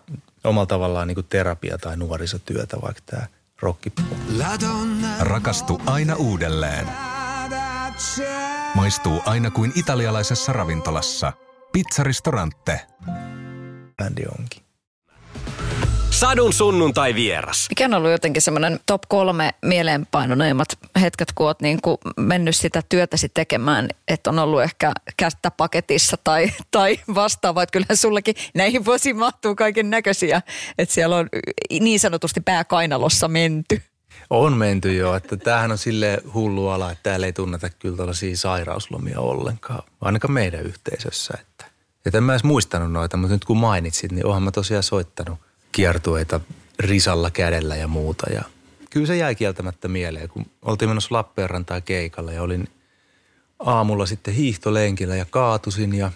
[0.45, 3.27] omalla tavallaan niin kuin terapia tai nuorisotyötä, vaikka tämä
[3.61, 4.11] rockipuoli.
[5.21, 6.87] Rakastu aina uudelleen.
[8.75, 11.33] Maistuu aina kuin italialaisessa ravintolassa.
[11.73, 12.81] Pizzaristorante.
[13.97, 14.62] Bändi onkin.
[16.23, 17.67] Sadun sunnuntai vieras.
[17.69, 20.69] Mikä on ollut jotenkin semmoinen top kolme mieleenpainoneimmat
[21.01, 26.17] hetket, kun oot niin kuin mennyt sitä työtäsi tekemään, että on ollut ehkä kättä paketissa
[26.25, 27.63] tai, tai vastaava.
[27.63, 30.43] Että kyllähän sullekin näihin vuosiin mahtuu kaiken näköisiä,
[30.79, 31.29] että siellä on
[31.81, 33.83] niin sanotusti pääkainalossa menty.
[34.31, 38.37] On menty jo, että tämähän on sille hullu ala, että täällä ei tunneta kyllä tällaisia
[38.37, 41.35] sairauslomia ollenkaan, ainakaan meidän yhteisössä.
[41.41, 41.65] Että.
[42.07, 45.39] Et en mä edes muistanut noita, mutta nyt kun mainitsit, niin oonhan mä tosiaan soittanut
[45.73, 46.41] kiertueita
[46.79, 48.31] risalla kädellä ja muuta.
[48.33, 48.43] Ja
[48.91, 52.69] kyllä se jäi kieltämättä mieleen, kun oltiin menossa Lappeenrantaan keikalla ja olin
[53.59, 56.13] aamulla sitten hiihtolenkillä ja kaatusin ja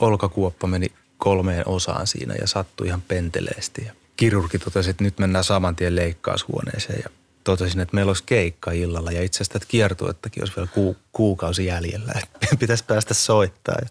[0.00, 3.84] olkakuoppa meni kolmeen osaan siinä ja sattui ihan penteleesti.
[3.86, 7.10] Ja kirurgi totesi, että nyt mennään saman tien leikkaushuoneeseen ja
[7.44, 12.12] totesin, että meillä olisi keikka illalla ja itse asiassa kiertuettakin olisi vielä ku, kuukausi jäljellä,
[12.22, 13.76] että pitäisi päästä soittaa.
[13.82, 13.88] Ja,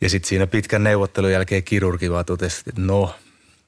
[0.00, 3.14] ja sitten siinä pitkän neuvottelun jälkeen kirurgi vaan totesi, että no,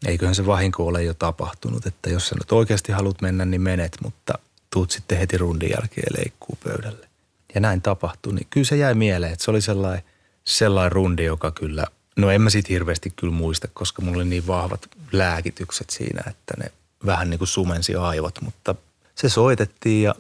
[0.07, 3.97] eiköhän se vahinko ole jo tapahtunut, että jos sä nyt oikeasti haluat mennä, niin menet,
[4.03, 4.39] mutta
[4.71, 7.09] tuut sitten heti rundin jälkeen leikkuu pöydälle.
[7.55, 10.05] Ja näin tapahtui, niin kyllä se jäi mieleen, että se oli sellainen,
[10.45, 14.47] sellainen rundi, joka kyllä, no en mä siitä hirveästi kyllä muista, koska mulla oli niin
[14.47, 16.73] vahvat lääkitykset siinä, että ne
[17.07, 18.75] vähän niin kuin sumensi aivot, mutta
[19.15, 20.15] se soitettiin ja,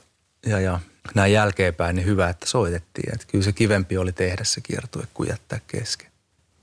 [0.46, 0.80] ja, ja
[1.14, 3.14] näin jälkeenpäin niin hyvä, että soitettiin.
[3.14, 6.10] Että kyllä se kivempi oli tehdä se kiertue kuin jättää kesken.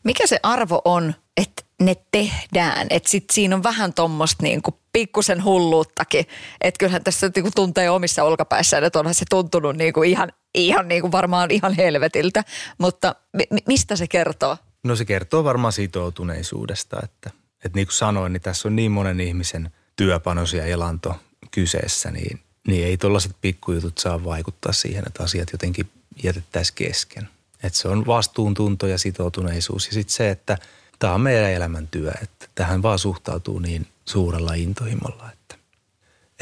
[0.04, 2.88] Mikä se arvo on, että ne tehdään.
[2.90, 6.26] Että sit siinä on vähän tuommoista niinku pikkusen hulluuttakin.
[6.62, 11.12] Että kyllähän tässä niinku tuntee omissa olkapäissään, että onhan se tuntunut niinku ihan, ihan niinku
[11.12, 12.44] varmaan ihan helvetiltä.
[12.78, 14.58] Mutta mi- mistä se kertoo?
[14.84, 17.30] No se kertoo varmaan sitoutuneisuudesta, että,
[17.66, 21.16] että niin kuin sanoin, niin tässä on niin monen ihmisen työpanos ja elanto
[21.52, 25.90] kyseessä, niin, niin ei tuollaiset pikkujutut saa vaikuttaa siihen, että asiat jotenkin
[26.24, 27.30] jätettäisiin kesken.
[27.64, 30.58] Että se on vastuuntunto ja sitoutuneisuus ja sitten se, että
[31.00, 35.56] tämä on meidän elämäntyö, että tähän vaan suhtautuu niin suurella intohimolla, että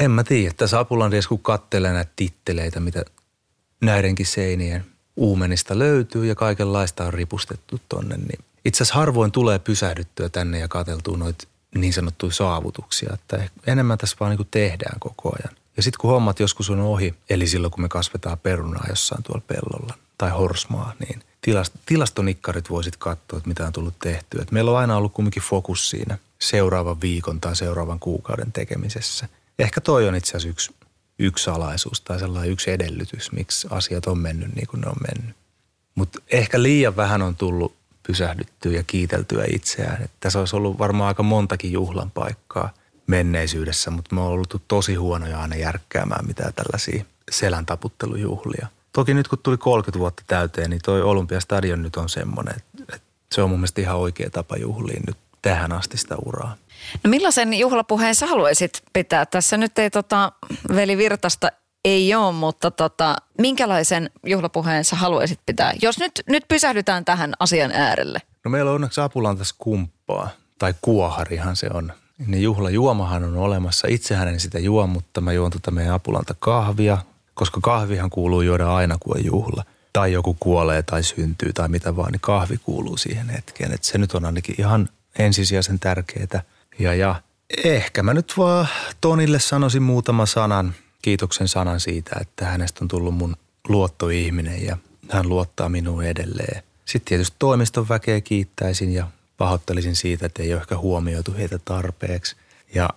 [0.00, 0.54] en mä tiedä.
[0.56, 3.04] Tässä Apulandiassa kun katselee näitä titteleitä, mitä
[3.80, 4.84] näidenkin seinien
[5.16, 10.68] uumenista löytyy ja kaikenlaista on ripustettu tonne, niin itse asiassa harvoin tulee pysähdyttyä tänne ja
[10.68, 15.63] katseltua noita niin sanottuja saavutuksia, että enemmän tässä vaan niin tehdään koko ajan.
[15.76, 19.42] Ja sitten kun hommat joskus on ohi, eli silloin kun me kasvetaan perunaa jossain tuolla
[19.46, 24.42] pellolla tai horsmaa, niin tilast- tilastonikkarit voisit katsoa, että mitä on tullut tehtyä.
[24.42, 29.28] Et meillä on aina ollut kumminkin fokus siinä seuraavan viikon tai seuraavan kuukauden tekemisessä.
[29.58, 30.74] Ehkä toi on itse asiassa yksi,
[31.18, 35.36] yksi salaisuus tai sellainen yksi edellytys, miksi asiat on mennyt niin kuin ne on mennyt.
[35.94, 37.74] Mutta ehkä liian vähän on tullut
[38.06, 40.02] pysähdyttyä ja kiiteltyä itseään.
[40.02, 42.70] Että tässä olisi ollut varmaan aika montakin juhlan paikkaa
[43.06, 48.66] menneisyydessä, mutta me on ollut tosi huonoja aina järkkäämään mitään tällaisia selän taputtelujuhlia.
[48.92, 53.08] Toki nyt kun tuli 30 vuotta täyteen, niin toi Olympiastadion nyt on semmoinen, että, että
[53.32, 56.56] se on mun mielestä ihan oikea tapa juhliin nyt tähän asti sitä uraa.
[57.04, 59.26] No millaisen juhlapuheen sä haluaisit pitää?
[59.26, 60.32] Tässä nyt ei tota,
[60.74, 61.48] veli Virtasta
[61.84, 65.72] ei ole, mutta tota, minkälaisen juhlapuheen sä haluaisit pitää?
[65.82, 68.18] Jos nyt, nyt pysähdytään tähän asian äärelle.
[68.44, 71.92] No meillä on onneksi Apulantas kumppaa, tai kuoharihan se on.
[72.26, 73.88] Niin juhlajuomahan on olemassa.
[73.88, 76.98] Itsehän en sitä juo, mutta mä juon tota meidän Apulanta kahvia,
[77.34, 79.64] koska kahvihan kuuluu juoda aina kuin on juhla.
[79.92, 83.72] Tai joku kuolee tai syntyy tai mitä vaan, niin kahvi kuuluu siihen hetkeen.
[83.72, 86.42] Et se nyt on ainakin ihan ensisijaisen tärkeää.
[86.78, 87.22] Ja, ja
[87.64, 88.68] ehkä mä nyt vaan
[89.00, 93.36] Tonille sanoisin muutama sanan, kiitoksen sanan siitä, että hänestä on tullut mun
[93.68, 94.76] luottoihminen ja
[95.10, 96.62] hän luottaa minuun edelleen.
[96.84, 102.36] Sitten tietysti toimiston väkeä kiittäisin ja pahoittelisin siitä, että ei ole ehkä huomioitu heitä tarpeeksi.
[102.74, 102.90] Ja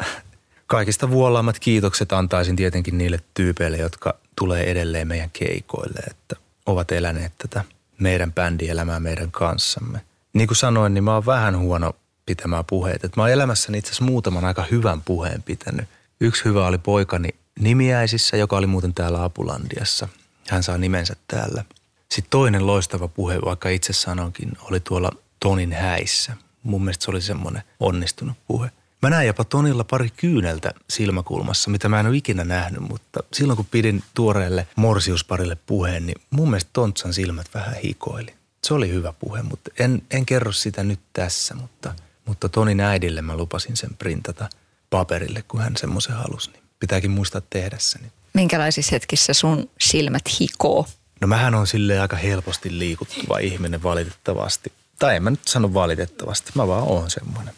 [0.68, 7.34] kaikista vuolaammat kiitokset antaisin tietenkin niille tyypeille, jotka tulee edelleen meidän keikoille, että ovat eläneet
[7.38, 7.64] tätä
[8.00, 10.02] meidän bändielämää meidän kanssamme.
[10.34, 11.96] Niin kuin sanoin, niin mä oon vähän huono
[12.26, 13.04] pitämään puheet.
[13.04, 15.90] Et mä oon elämässäni itse asiassa muutaman aika hyvän puheen pitänyt.
[16.20, 20.08] Yksi hyvä oli poikani nimiäisissä, joka oli muuten täällä Apulandiassa.
[20.50, 21.64] Hän saa nimensä täällä.
[22.12, 26.34] Sitten toinen loistava puhe, vaikka itse sanonkin, oli tuolla Tonin häissä.
[26.64, 28.72] Mun mielestä se oli semmoinen onnistunut puhe.
[29.02, 33.58] Mä näin jopa Tonilla pari kyyneltä silmäkulmassa, mitä mä en ole ikinä nähnyt, mutta silloin
[33.58, 38.34] kun pidin tuoreelle morsiusparille puheen, niin mun mielestä Tontsan silmät vähän hikoili.
[38.64, 41.94] Se oli hyvä puhe, mutta en, en kerro sitä nyt tässä, mutta,
[42.26, 44.50] mutta Tonin äidille mä lupasin sen printata
[44.90, 46.52] paperille, kun hän semmoisen halusi.
[46.52, 48.00] Niin pitääkin muistaa tehdä se.
[48.00, 48.12] Niin.
[48.34, 50.88] Minkälaisissa hetkissä sun silmät hikoo?
[51.22, 54.72] No mähän on sille aika helposti liikuttuva ihminen valitettavasti.
[55.00, 57.54] Tai en mä nyt sano valitettavasti, mä vaan oon semmoinen.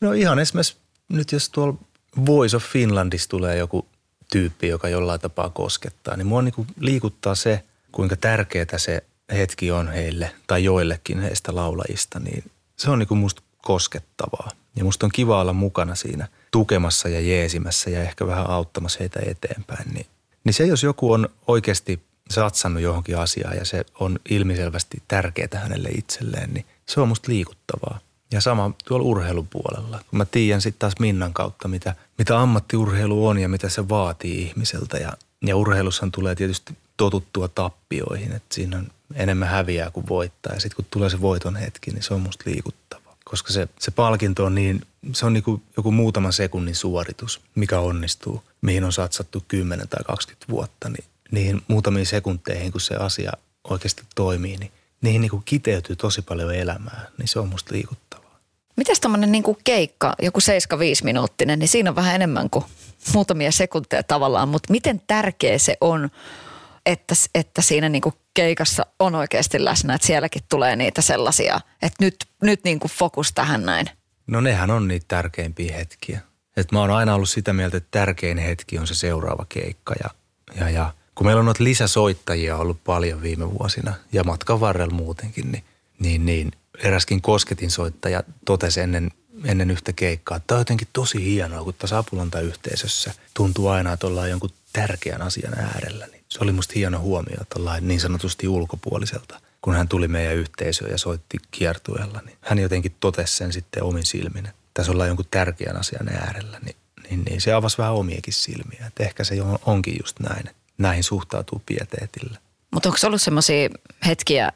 [0.00, 0.76] No ihan esimerkiksi
[1.08, 1.74] nyt jos tuolla
[2.26, 3.86] Voice of Finlandissa tulee joku
[4.32, 9.88] tyyppi, joka jollain tapaa koskettaa, niin mua niin liikuttaa se, kuinka tärkeää se hetki on
[9.88, 12.44] heille tai joillekin heistä laulajista, niin
[12.76, 14.50] se on niin kuin musta koskettavaa.
[14.76, 19.20] Ja musta on kiva olla mukana siinä tukemassa ja jeesimässä ja ehkä vähän auttamassa heitä
[19.26, 19.94] eteenpäin.
[19.94, 20.06] Niin,
[20.44, 25.88] niin se, jos joku on oikeasti satsannut johonkin asiaan ja se on ilmiselvästi tärkeää hänelle
[25.88, 27.98] itselleen, niin se on musta liikuttavaa.
[28.32, 30.00] Ja sama tuolla urheilupuolella.
[30.10, 34.42] Kun mä tiedän sitten taas Minnan kautta, mitä, mitä ammattiurheilu on ja mitä se vaatii
[34.42, 34.96] ihmiseltä.
[34.96, 35.12] Ja,
[35.46, 40.54] ja urheilussahan tulee tietysti totuttua tappioihin, että siinä on enemmän häviää kuin voittaa.
[40.54, 43.16] Ja sitten kun tulee se voiton hetki, niin se on musta liikuttava.
[43.24, 47.80] Koska se, se palkinto on niin, se on niin kuin joku muutaman sekunnin suoritus, mikä
[47.80, 50.88] onnistuu, mihin on satsattu 10 tai 20 vuotta.
[50.88, 53.32] Niin niihin muutamiin sekunteihin, kun se asia
[53.64, 57.06] oikeasti toimii, niin niihin niin kuin kiteytyy tosi paljon elämää.
[57.18, 58.22] Niin se on musta liikuttava.
[58.76, 60.44] Mitäs tämmöinen niin keikka, joku 7-5
[61.04, 62.64] minuuttinen, niin siinä on vähän enemmän kuin
[63.14, 66.10] muutamia sekunteja tavallaan, mutta miten tärkeä se on,
[66.86, 72.04] että, että siinä niin kuin keikassa on oikeasti läsnä, että sielläkin tulee niitä sellaisia, että
[72.04, 73.86] nyt, nyt niin kuin fokus tähän näin.
[74.26, 76.20] No nehän on niitä tärkeimpiä hetkiä.
[76.56, 80.10] Et mä oon aina ollut sitä mieltä, että tärkein hetki on se seuraava keikka ja,
[80.60, 85.52] ja, ja kun meillä on noita lisäsoittajia ollut paljon viime vuosina ja matkan varrella muutenkin,
[85.52, 85.64] niin,
[85.98, 89.10] niin, niin eräskin kosketin soittaja totesi ennen,
[89.44, 94.06] ennen yhtä keikkaa, että tämä on jotenkin tosi hienoa, kun tässä Apulanta-yhteisössä tuntuu aina, että
[94.06, 96.06] ollaan jonkun tärkeän asian äärellä.
[96.06, 100.34] Niin se oli musta hieno huomio, että ollaan niin sanotusti ulkopuoliselta kun hän tuli meidän
[100.34, 105.08] yhteisöön ja soitti kiertueella, niin hän jotenkin totesi sen sitten omin silmin, että tässä ollaan
[105.08, 106.76] jonkun tärkeän asian äärellä, niin,
[107.08, 108.86] niin, niin se avasi vähän omiakin silmiä.
[108.86, 109.34] Että ehkä se
[109.66, 112.38] onkin just näin, että näihin suhtautuu pieteetillä.
[112.70, 113.70] Mutta onko ollut semmoisia
[114.06, 114.52] hetkiä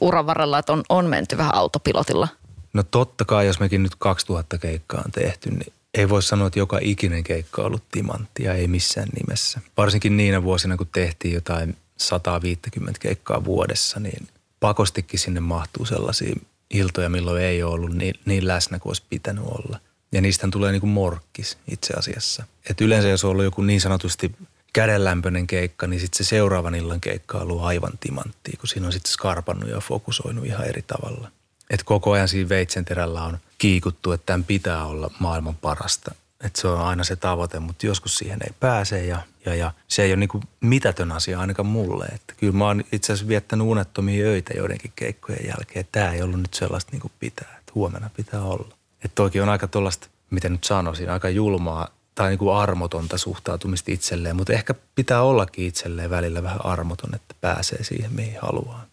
[0.00, 2.28] uran varrella, että on, on menty vähän autopilotilla?
[2.72, 6.58] No totta kai, jos mekin nyt 2000 keikkaa on tehty, niin ei voi sanoa, että
[6.58, 9.60] joka ikinen keikka on ollut timanttia, ei missään nimessä.
[9.76, 14.28] Varsinkin niinä vuosina, kun tehtiin jotain 150 keikkaa vuodessa, niin
[14.60, 16.34] pakostikin sinne mahtuu sellaisia
[16.70, 19.80] iltoja, milloin ei ole ollut niin, niin läsnä kuin olisi pitänyt olla.
[20.12, 22.44] Ja niistä tulee niin kuin morkkis itse asiassa.
[22.70, 24.32] Et yleensä jos on ollut joku niin sanotusti
[24.76, 28.92] kädenlämpöinen keikka, niin sitten se seuraavan illan keikka on ollut aivan timanttia, kun siinä on
[28.92, 31.30] sitten skarpannut ja fokusoinut ihan eri tavalla.
[31.70, 36.14] Et koko ajan siinä veitsenterällä on kiikuttu, että tämän pitää olla maailman parasta.
[36.44, 40.02] Että se on aina se tavoite, mutta joskus siihen ei pääse ja, ja, ja se
[40.02, 42.04] ei ole niin mitätön asia ainakaan mulle.
[42.04, 45.88] Että kyllä mä oon itse asiassa viettänyt unettomia öitä joidenkin keikkojen jälkeen.
[45.92, 48.76] Tämä ei ollut nyt sellaista niin kuin pitää, että huomenna pitää olla.
[49.04, 53.92] Että toki on aika tuollaista, miten nyt sanoisin, aika julmaa tai niin kuin armotonta suhtautumista
[53.92, 58.86] itselleen, mutta ehkä pitää ollakin itselleen välillä vähän armoton, että pääsee siihen, mihin haluaa.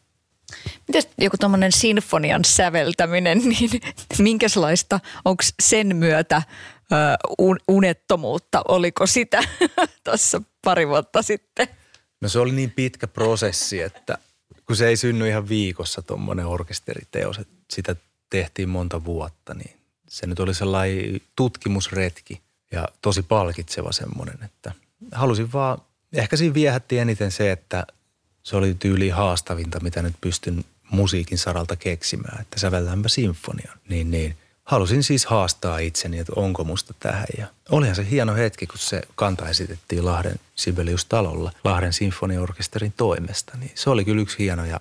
[0.88, 3.70] Miten joku tuommoinen sinfonian säveltäminen, niin
[4.18, 6.42] minkälaista, onko sen myötä
[6.92, 6.96] ö,
[7.68, 9.44] unettomuutta, oliko sitä
[10.06, 11.68] tuossa pari vuotta sitten?
[12.22, 14.18] No se oli niin pitkä prosessi, että
[14.66, 17.96] kun se ei synny ihan viikossa tuommoinen orkesteriteos, että sitä
[18.30, 19.78] tehtiin monta vuotta, niin
[20.10, 22.42] se nyt oli sellainen tutkimusretki
[22.74, 24.72] ja tosi palkitseva semmoinen, että
[25.12, 25.78] halusin vaan,
[26.14, 27.88] ehkä siinä viehätti eniten se, että
[28.44, 33.80] se oli tyyli haastavinta, mitä nyt pystyn musiikin saralta keksimään, että sävelläänpä sinfonian.
[33.90, 34.38] Niin, niin.
[34.64, 37.26] Halusin siis haastaa itseni, että onko musta tähän.
[37.38, 43.58] Ja olihan se hieno hetki, kun se kanta esitettiin Lahden Sibelius-talolla Lahden sinfoniaorkesterin toimesta.
[43.58, 44.80] Niin se oli kyllä yksi hienoja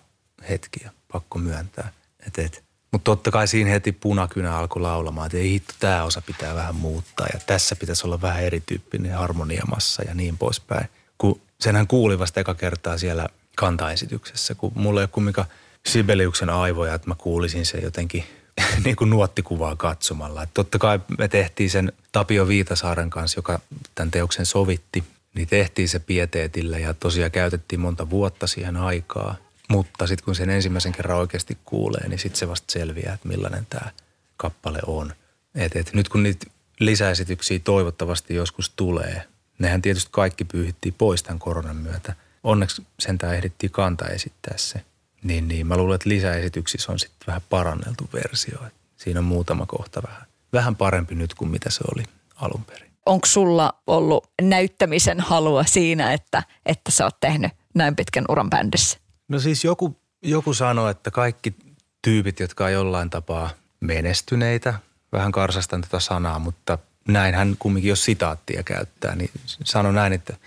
[0.49, 1.93] hetkiä, pakko myöntää.
[2.27, 2.65] Et, et.
[2.93, 6.75] Mutta totta kai siinä heti punakynä alkoi laulamaan, että ei hitto, tämä osa pitää vähän
[6.75, 10.89] muuttaa ja tässä pitäisi olla vähän erityyppinen harmoniamassa ja niin poispäin.
[11.19, 15.49] Kun senhän kuuli vasta eka kertaa siellä– kantaesityksessä, kun mulla ei ole kumminkaan
[15.87, 18.25] Sibeliuksen aivoja, että mä kuulisin sen jotenkin
[18.85, 20.43] niin kuin nuottikuvaa katsomalla.
[20.43, 23.61] Että totta kai me tehtiin sen Tapio Viitasaaren kanssa, joka
[23.95, 29.37] tämän teoksen sovitti, niin tehtiin se pieteetillä ja tosiaan käytettiin monta vuotta siihen aikaa.
[29.73, 33.67] Mutta sitten kun sen ensimmäisen kerran oikeasti kuulee, niin sitten se vasta selviää, että millainen
[33.71, 33.91] tämä
[34.37, 35.13] kappale on.
[35.55, 36.47] Et, et nyt kun niitä
[36.81, 39.23] lisäesityksiä toivottavasti joskus tulee,
[39.59, 44.85] nehän tietysti kaikki pyyhittiin pois tämän koronan myötä– onneksi sentään ehdittiin kantaa esittää se.
[45.23, 48.59] Niin, niin mä luulen, että lisäesityksissä on sitten vähän paranneltu versio.
[48.67, 52.03] Et siinä on muutama kohta vähän, vähän parempi nyt kuin mitä se oli
[52.37, 52.93] alun perin.
[53.07, 58.99] Onko sulla ollut näyttämisen halua siinä, että, että sä oot tehnyt näin pitkän uran bändissä?
[59.33, 61.55] No siis joku, joku sanoi, että kaikki
[62.03, 64.75] tyypit, jotka on jollain tapaa menestyneitä,
[65.13, 69.31] vähän karsastan tätä sanaa, mutta näin hän kumminkin, jos sitaattia käyttää, niin
[69.65, 70.37] sano näin, että–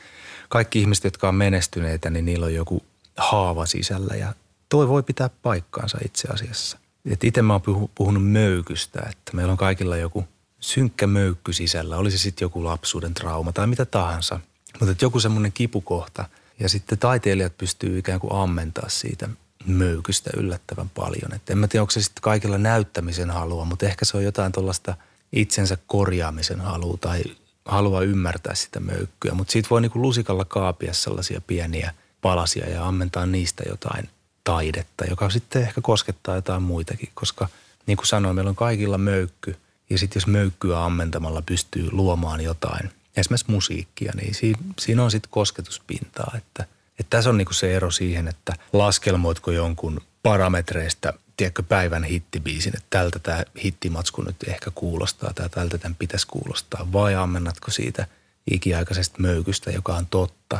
[0.49, 2.85] kaikki ihmiset, jotka on menestyneitä, niin niillä on joku
[3.17, 4.33] haava sisällä ja
[4.69, 6.77] toi voi pitää paikkaansa itse asiassa.
[7.23, 10.27] Itse mä oon puhunut möykystä, että meillä on kaikilla joku
[10.59, 14.39] synkkä möykky sisällä, oli se sitten joku lapsuuden trauma tai mitä tahansa.
[14.79, 16.25] Mutta joku semmoinen kipukohta
[16.59, 19.29] ja sitten taiteilijat pystyy ikään kuin ammentaa siitä
[19.65, 21.33] möykystä yllättävän paljon.
[21.35, 24.51] Et en mä tiedä, onko se sitten kaikilla näyttämisen halua, mutta ehkä se on jotain
[24.51, 24.95] tuollaista
[25.31, 27.23] itsensä korjaamisen halua tai
[27.65, 33.25] halua ymmärtää sitä möykkyä, mutta siitä voi niinku lusikalla kaapia sellaisia pieniä palasia ja ammentaa
[33.25, 34.09] niistä jotain
[34.43, 37.47] taidetta, joka sitten ehkä koskettaa jotain muitakin, koska
[37.87, 39.55] niin kuin sanoin, meillä on kaikilla möykky
[39.89, 45.31] ja sitten jos möykkyä ammentamalla pystyy luomaan jotain, esimerkiksi musiikkia, niin siinä, siinä on sitten
[45.31, 46.65] kosketuspintaa, että,
[46.99, 52.87] että tässä on niinku se ero siihen, että laskelmoitko jonkun parametreista– tiedätkö, päivän hittibiisin, että
[52.89, 58.07] tältä tämä hittimatsku nyt ehkä kuulostaa tai tältä tämän pitäisi kuulostaa, vai ammennatko siitä
[58.51, 60.59] ikiaikaisesta möykystä, joka on totta,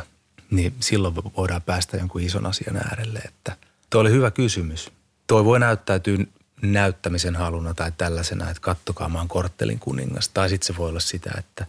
[0.50, 3.18] niin silloin voidaan päästä jonkun ison asian äärelle.
[3.18, 3.56] Että
[3.90, 4.90] tuo oli hyvä kysymys.
[5.26, 6.18] Toi voi näyttäytyä
[6.62, 10.28] näyttämisen haluna tai tällaisena, että kattokaa, mä oon korttelin kuningas.
[10.28, 11.66] Tai sitten se voi olla sitä, että,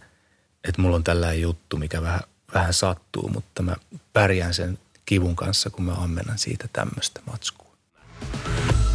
[0.68, 2.20] että mulla on tällainen juttu, mikä vähän,
[2.54, 3.76] vähän sattuu, mutta mä
[4.12, 7.68] pärjään sen kivun kanssa, kun mä ammennan siitä tämmöistä matskua.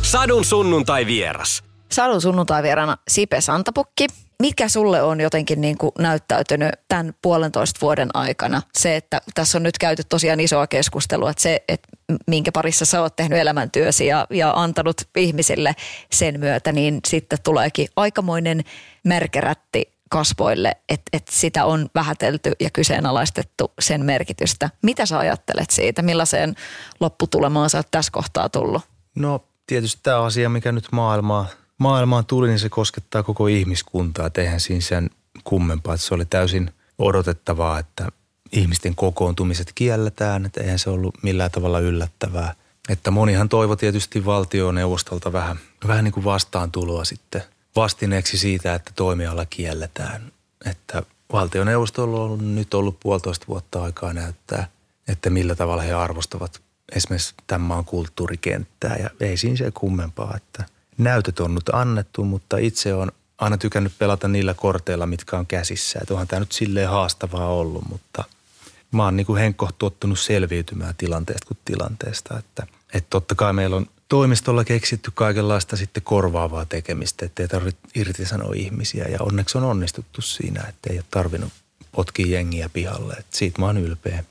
[0.02, 1.64] Sadun sunnuntai vieras.
[1.92, 4.08] Sadun sunnuntai vierana Sipe Santapukki.
[4.40, 8.62] Mikä sulle on jotenkin niin kuin näyttäytynyt tämän puolentoista vuoden aikana?
[8.78, 11.88] Se, että tässä on nyt käyty tosiaan isoa keskustelua, että se, että
[12.28, 15.76] minkä parissa sä oot tehnyt elämäntyösi ja, ja antanut ihmisille
[16.12, 18.64] sen myötä, niin sitten tuleekin aikamoinen
[19.04, 24.70] märkärätti kasvoille, että, että sitä on vähätelty ja kyseenalaistettu sen merkitystä.
[24.82, 26.02] Mitä sä ajattelet siitä?
[26.02, 26.56] Millaiseen
[27.00, 28.82] lopputulemaan sä oot tässä kohtaa tullut?
[29.16, 31.46] No tietysti tämä asia, mikä nyt maailmaa,
[31.78, 34.28] maailmaan tuli, niin se koskettaa koko ihmiskuntaa.
[34.28, 35.10] Et eihän siinä sen
[35.44, 38.08] kummempaa, että se oli täysin odotettavaa, että
[38.52, 40.46] ihmisten kokoontumiset kielletään.
[40.46, 42.56] Että eihän se ollut millään tavalla yllättävää.
[42.90, 47.44] Että monihan toivo tietysti valtioneuvostolta vähän, vähän niin kuin vastaantuloa sitten
[47.76, 50.32] vastineeksi siitä, että toimiala kielletään.
[50.66, 51.04] Että
[51.34, 54.68] valtioneuvostolla on nyt ollut puolitoista vuotta aikaa näyttää,
[55.08, 56.62] että millä tavalla he arvostavat
[56.96, 58.98] esimerkiksi tämän maan kulttuurikenttää.
[58.98, 60.64] Ja ei siinä se kummempaa, että
[60.98, 66.00] näytöt on nyt annettu, mutta itse on aina tykännyt pelata niillä korteilla, mitkä on käsissä.
[66.02, 68.24] Että onhan tämä nyt silleen haastavaa ollut, mutta
[68.92, 72.40] mä oon niin kuin Henkko tottunut selviytymään tilanteesta kuin tilanteesta.
[72.40, 78.54] Että, että totta kai meillä on toimistolla keksitty kaikenlaista sitten korvaavaa tekemistä, ettei tarvitse irtisanoa
[78.56, 79.06] ihmisiä.
[79.06, 81.54] Ja onneksi on onnistuttu siinä, että ei ole tarvinnut
[81.92, 83.14] potkia jengiä pihalle.
[83.14, 84.24] Että siitä mä oon ylpeä.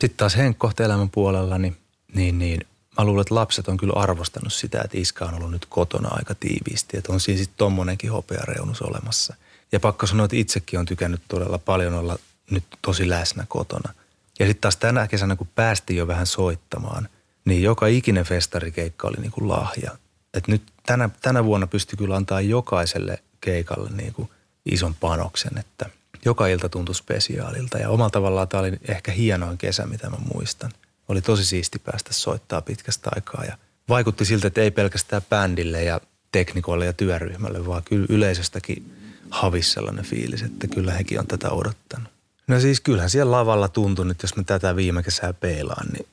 [0.00, 1.76] Sitten taas Henkko elämän puolella, niin,
[2.14, 2.66] niin, niin
[2.98, 6.34] mä luulen, että lapset on kyllä arvostanut sitä, että iska on ollut nyt kotona aika
[6.34, 6.96] tiiviisti.
[6.96, 9.34] Että on siinä sitten tommonenkin hopeareunus olemassa.
[9.72, 12.18] Ja pakko sanoa, että itsekin on tykännyt todella paljon olla
[12.50, 13.94] nyt tosi läsnä kotona.
[14.38, 17.08] Ja sitten taas tänä kesänä, kun päästiin jo vähän soittamaan,
[17.50, 19.90] niin joka ikinen festarikeikka oli niin kuin lahja.
[20.34, 24.30] Et nyt tänä, tänä vuonna pystyi kyllä antaa jokaiselle keikalle niin kuin
[24.66, 25.90] ison panoksen, että
[26.24, 27.78] joka ilta tuntui spesiaalilta.
[27.78, 30.72] Ja omalla tavallaan tämä oli ehkä hienoin kesä, mitä mä muistan.
[31.08, 36.00] Oli tosi siisti päästä soittaa pitkästä aikaa ja vaikutti siltä, että ei pelkästään bändille ja
[36.32, 38.92] teknikoille ja työryhmälle, vaan kyllä yleisöstäkin
[39.30, 42.08] havis sellainen fiilis, että kyllä hekin on tätä odottanut.
[42.46, 46.06] No siis kyllähän siellä lavalla tuntui nyt, jos mä tätä viime kesää peilaan, niin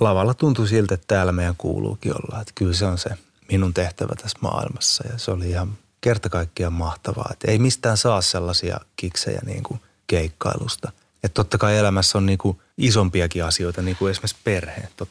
[0.00, 2.40] lavalla tuntui siltä, että täällä meidän kuuluukin olla.
[2.40, 3.10] Että kyllä se on se
[3.50, 7.28] minun tehtävä tässä maailmassa ja se oli ihan kerta kaikkiaan mahtavaa.
[7.32, 10.92] Että ei mistään saa sellaisia kiksejä niin kuin keikkailusta.
[11.24, 15.08] Että totta kai elämässä on niin kuin isompiakin asioita, niin kuin esimerkiksi perhe, tot,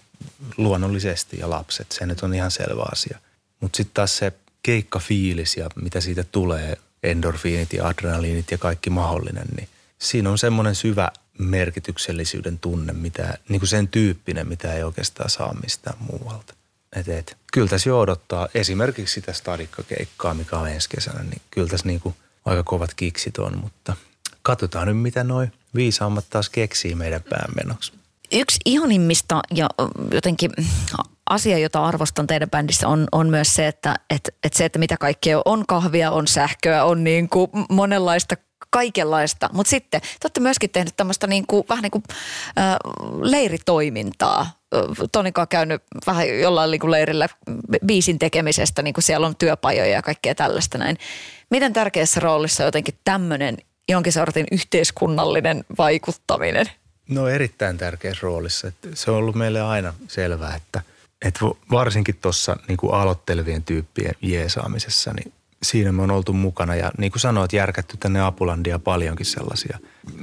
[0.58, 1.92] luonnollisesti ja lapset.
[1.92, 3.20] Se nyt on ihan selvä asia.
[3.60, 9.48] Mutta sitten taas se keikkafiilis ja mitä siitä tulee, endorfiinit ja adrenaliinit ja kaikki mahdollinen,
[9.58, 9.70] niin
[10.00, 15.54] siinä on semmoinen syvä merkityksellisyyden tunne, mitä, niin kuin sen tyyppinen, mitä ei oikeastaan saa
[15.54, 16.54] mistään muualta.
[16.96, 21.68] Et, et, kyllä tässä jo odottaa esimerkiksi sitä stadikkakeikkaa, mikä on ensi kesänä, niin kyllä
[21.68, 22.16] tässä niin kuin
[22.46, 23.96] aika kovat kiksit on, mutta
[24.42, 27.94] katsotaan nyt, mitä noin viisaammat taas keksii meidän päämenoksi.
[28.32, 29.70] Yksi ihanimmista ja
[30.14, 30.52] jotenkin
[31.30, 34.98] asia, jota arvostan teidän bändissä on, on myös se, että et, et se, että mitä
[34.98, 38.36] kaikkea on kahvia, on sähköä, on niin kuin monenlaista
[38.70, 39.50] kaikenlaista.
[39.54, 42.04] Mutta sitten te olette myöskin tehnyt tämmöistä niin kuin, vähän niin kuin
[42.58, 42.76] äh,
[43.22, 44.60] leiritoimintaa.
[45.12, 47.30] Tonika on käynyt vähän jollain niin kuin leirillä
[47.86, 50.98] biisin tekemisestä, niin kuin siellä on työpajoja ja kaikkea tällaista näin.
[51.50, 53.58] Miten tärkeässä roolissa jotenkin tämmöinen
[53.90, 56.66] jonkin sortin yhteiskunnallinen vaikuttaminen?
[57.10, 58.72] No erittäin tärkeässä roolissa.
[58.94, 60.82] Se on ollut meille aina selvää, että,
[61.26, 61.40] että
[61.72, 65.34] varsinkin tuossa niin aloittelevien tyyppien jeesaamisessa, niin
[65.64, 69.80] siinä me on oltu mukana ja niin kuin sanoit, järkätty tänne Apulandia paljonkin sellaisia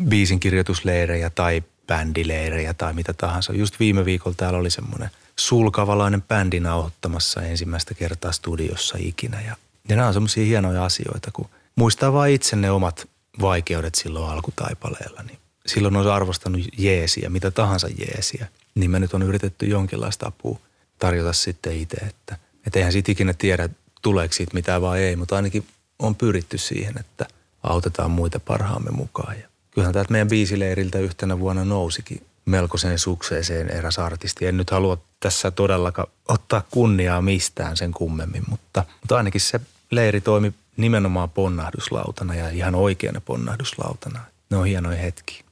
[0.08, 3.52] biisinkirjoitusleirejä tai bändileirejä tai mitä tahansa.
[3.52, 9.56] Just viime viikolla täällä oli semmoinen sulkavalainen bändi nauhoittamassa ensimmäistä kertaa studiossa ikinä ja,
[9.88, 13.08] ja nämä on semmoisia hienoja asioita, kun muistaa vain itse ne omat
[13.40, 19.22] vaikeudet silloin alkutaipaleella, niin silloin olisi arvostanut jeesiä, mitä tahansa jeesiä, niin me nyt on
[19.22, 20.58] yritetty jonkinlaista apua
[20.98, 23.68] tarjota sitten itse, että, että eihän siitä ikinä tiedä,
[24.06, 25.66] tuleeko siitä mitään vai ei, mutta ainakin
[25.98, 27.26] on pyritty siihen, että
[27.62, 29.36] autetaan muita parhaamme mukaan.
[29.38, 34.46] Ja kyllähän täältä meidän biisileiriltä yhtenä vuonna nousikin melkoiseen sukseeseen eräs artisti.
[34.46, 40.20] En nyt halua tässä todellakaan ottaa kunniaa mistään sen kummemmin, mutta, mutta ainakin se leiri
[40.20, 44.20] toimi nimenomaan ponnahduslautana ja ihan oikeana ponnahduslautana.
[44.50, 45.46] Ne on hienoja hetkiä.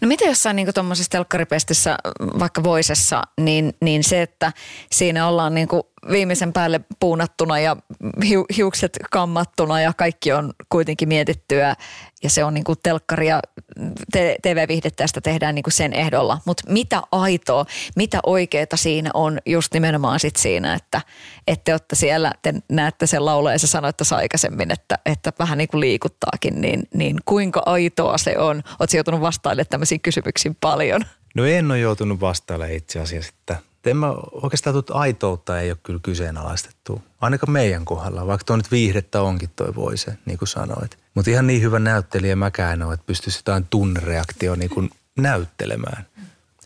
[0.00, 1.98] No miten jossain niin tuommoisessa telkkaripestissä,
[2.38, 4.52] vaikka voisessa, niin, niin se, että
[4.92, 5.68] siinä ollaan niin
[6.10, 7.76] viimeisen päälle puunattuna ja
[8.56, 11.76] hiukset kammattuna ja kaikki on kuitenkin mietittyä
[12.22, 13.42] ja se on niin kuin telkkari ja
[14.42, 16.38] TV-viihdettä tästä tehdään niin kuin sen ehdolla.
[16.44, 17.64] Mutta mitä aitoa,
[17.96, 21.00] mitä oikeeta siinä on just nimenomaan sit siinä, että,
[21.46, 25.32] että te olette siellä, te näette sen laulaa ja sä sanoit tässä aikaisemmin, että, että
[25.38, 28.62] vähän niin kuin liikuttaakin, niin, niin kuinka aitoa se on?
[28.80, 31.00] Oletko joutunut vastailemaan tämmöisiin kysymyksiin paljon?
[31.34, 35.78] No en ole joutunut vastailemaan itse asiassa, että en mä oikeastaan tuota aitoutta ei ole
[35.82, 37.02] kyllä kyseenalaistettu.
[37.20, 40.98] Ainakaan meidän kohdalla, vaikka tuo nyt viihdettä onkin toi voise, niin kuin sanoit.
[41.14, 46.06] Mutta ihan niin hyvä näyttelijä mäkään ole, että pystyisi jotain tunnereaktio niin kuin näyttelemään.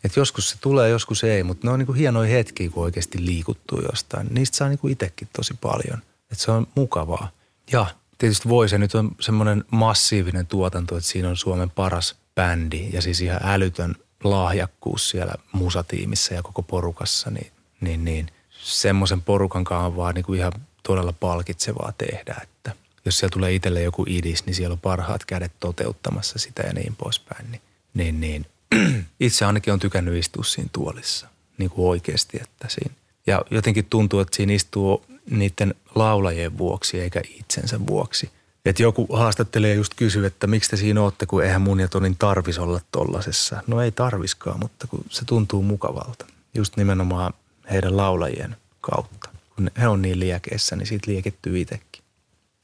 [0.04, 3.26] Et joskus se tulee, joskus ei, mutta ne on niin kuin hienoja hetkiä, kun oikeasti
[3.26, 4.26] liikuttuu jostain.
[4.30, 6.02] Niistä saa niin kuin itsekin tosi paljon.
[6.32, 7.30] Et se on mukavaa.
[7.72, 7.86] Ja
[8.18, 13.20] tietysti Voise nyt on semmoinen massiivinen tuotanto, että siinä on Suomen paras bändi ja siis
[13.20, 13.94] ihan älytön
[14.24, 20.24] lahjakkuus siellä musatiimissä ja koko porukassa, niin, niin, niin semmoisen porukan kanssa on vaan niin
[20.24, 20.52] kuin ihan
[20.82, 22.72] todella palkitsevaa tehdä, että
[23.04, 26.96] jos siellä tulee itselle joku idis, niin siellä on parhaat kädet toteuttamassa sitä ja niin
[26.96, 27.50] poispäin.
[27.50, 27.60] Niin,
[27.94, 28.46] niin, niin.
[29.20, 32.94] itse ainakin on tykännyt istua siinä tuolissa niin kuin oikeasti, että siinä.
[33.26, 38.30] Ja jotenkin tuntuu, että siinä istuu niiden laulajien vuoksi eikä itsensä vuoksi.
[38.64, 42.16] Että joku haastattelee just kysyy, että miksi te siinä olette, kun eihän mun ja Tonin
[42.16, 43.62] tarvis olla tollasessa.
[43.66, 46.26] No ei tarviskaan, mutta kun se tuntuu mukavalta.
[46.54, 47.34] Just nimenomaan
[47.70, 49.28] heidän laulajien kautta.
[49.56, 52.04] Kun he on niin liekeissä, niin siitä liekettyy itsekin.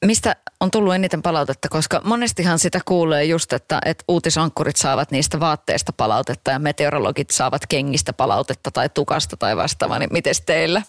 [0.04, 5.40] Mistä on tullut eniten palautetta, koska monestihan sitä kuulee just, että, että uutisankkurit saavat niistä
[5.40, 10.82] vaatteista palautetta ja meteorologit saavat kengistä palautetta tai tukasta tai vastaavaa, niin miten teillä?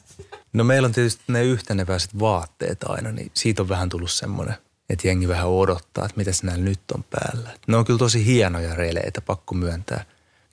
[0.53, 4.55] No meillä on tietysti ne yhteneväiset vaatteet aina, niin siitä on vähän tullut semmoinen,
[4.93, 7.49] että jengi vähän odottaa, että mitä näillä nyt on päällä.
[7.67, 10.05] Ne on kyllä tosi hienoja releitä, pakko myöntää.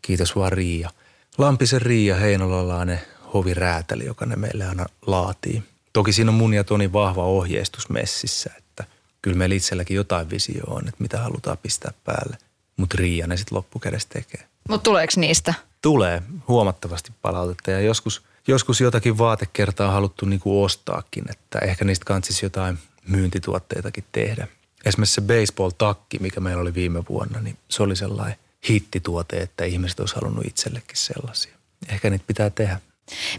[0.02, 0.90] Kiitos vaan Riia.
[1.38, 3.00] Lampisen Riia Heinolalainen
[3.34, 5.62] hoviräätäli, joka ne meille aina laatii.
[5.92, 8.84] Toki siinä on mun ja Toni vahva ohjeistus messissä, että
[9.22, 12.38] kyllä meillä itselläkin jotain visio on, että mitä halutaan pistää päälle.
[12.76, 14.46] Mutta Riia ne sitten loppukädessä tekee.
[14.68, 15.54] Mutta tuleeko niistä?
[15.82, 22.04] Tulee huomattavasti palautetta ja joskus, joskus jotakin vaatekertaa on haluttu niinku ostaakin, että ehkä niistä
[22.04, 22.78] kantsisi jotain
[23.08, 24.48] myyntituotteitakin tehdä.
[24.84, 28.36] Esimerkiksi se baseball-takki, mikä meillä oli viime vuonna, niin se oli sellainen
[28.68, 31.52] hittituote, että ihmiset olisi halunnut itsellekin sellaisia.
[31.88, 32.80] Ehkä niitä pitää tehdä.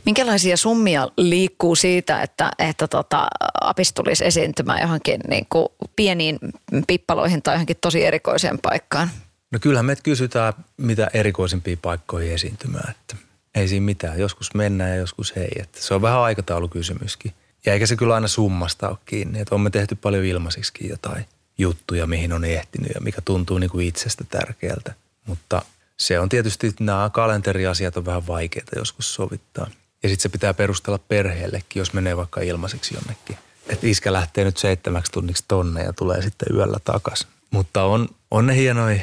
[0.05, 3.28] Minkälaisia summia liikkuu siitä, että, että tota,
[3.61, 6.39] apis tulisi esiintymään johonkin niin kuin pieniin
[6.88, 9.09] pippaloihin tai johonkin tosi erikoiseen paikkaan?
[9.51, 13.15] No kyllähän me kysytään mitä erikoisimpia paikkoihin esiintymään, että
[13.55, 14.20] ei siinä mitään.
[14.20, 15.51] Joskus mennään ja joskus ei.
[15.59, 17.34] Että se on vähän aikataulukysymyskin.
[17.66, 21.26] Ja eikä se kyllä aina summasta ole kiinni, että on me tehty paljon ilmaisiksi jotain
[21.57, 24.93] juttuja, mihin on ehtinyt ja mikä tuntuu niin kuin itsestä tärkeältä.
[25.26, 25.62] Mutta
[25.97, 29.68] se on tietysti, nämä kalenteriasiat on vähän vaikeita joskus sovittaa.
[30.03, 33.38] Ja sitten se pitää perustella perheellekin, jos menee vaikka ilmaiseksi jonnekin.
[33.70, 37.28] Että iskä lähtee nyt seitsemäksi tunniksi tonne ja tulee sitten yöllä takaisin.
[37.51, 38.99] Mutta on, on ne hienoja.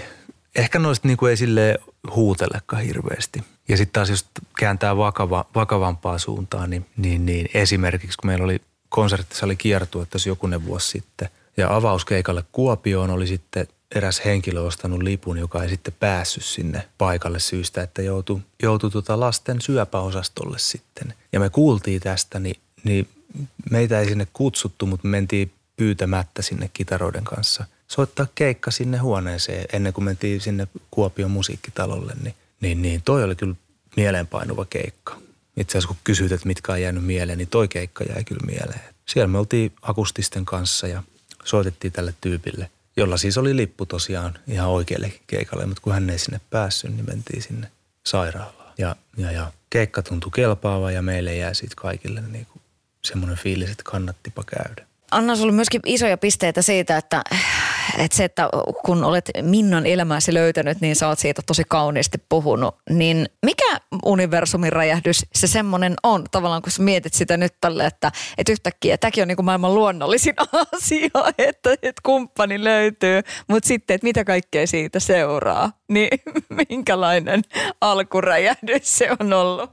[0.55, 1.79] Ehkä noista niin kuin ei silleen
[2.15, 3.45] huutelekaan hirveästi.
[3.69, 4.25] Ja sitten taas jos
[4.59, 10.67] kääntää vakava, vakavampaa suuntaan, niin, niin, niin esimerkiksi kun meillä oli konserttisali kiertue tässä jokunen
[10.67, 16.45] vuosi sitten ja avauskeikalle Kuopioon oli sitten eräs henkilö ostanut lipun, joka ei sitten päässyt
[16.45, 21.14] sinne paikalle syystä, että joutui, joutui tota lasten syöpäosastolle sitten.
[21.33, 23.09] Ja me kuultiin tästä, niin, niin
[23.71, 29.67] meitä ei sinne kutsuttu, mutta me mentiin pyytämättä sinne kitaroiden kanssa soittaa keikka sinne huoneeseen
[29.73, 33.55] ennen kuin mentiin sinne Kuopion musiikkitalolle, niin, niin, niin toi oli kyllä
[33.97, 35.21] mieleenpainuva keikka.
[35.57, 38.81] Itse asiassa kun kysyt, että mitkä on jäänyt mieleen, niin toi keikka jäi kyllä mieleen.
[39.07, 41.03] Siellä me oltiin akustisten kanssa ja
[41.45, 46.19] soitettiin tälle tyypille jolla siis oli lippu tosiaan ihan oikealle keikalle, mutta kun hän ei
[46.19, 47.71] sinne päässyt, niin mentiin sinne
[48.07, 48.73] sairaalaan.
[48.79, 52.63] Ja, ja, ja keikka tuntui kelpaava ja meille jää siitä kaikille niin kuin
[53.05, 54.87] semmoinen fiilis, että kannattipa käydä.
[55.11, 57.23] Anna sulle myöskin isoja pisteitä siitä, että,
[57.99, 58.49] että se, että
[58.85, 62.77] kun olet Minnan elämääsi löytänyt, niin sä oot siitä tosi kauniisti puhunut.
[62.91, 66.25] Niin mikä universumin räjähdys se semmoinen on?
[66.31, 69.75] Tavallaan kun sä mietit sitä nyt tälle, että, että yhtäkkiä tämäkin on niin kuin maailman
[69.75, 70.35] luonnollisin
[70.73, 73.23] asia, että, että kumppani löytyy.
[73.49, 76.19] Mutta sitten, että mitä kaikkea siitä seuraa, niin
[76.69, 77.43] minkälainen
[77.81, 79.71] alkuräjähdys se on ollut?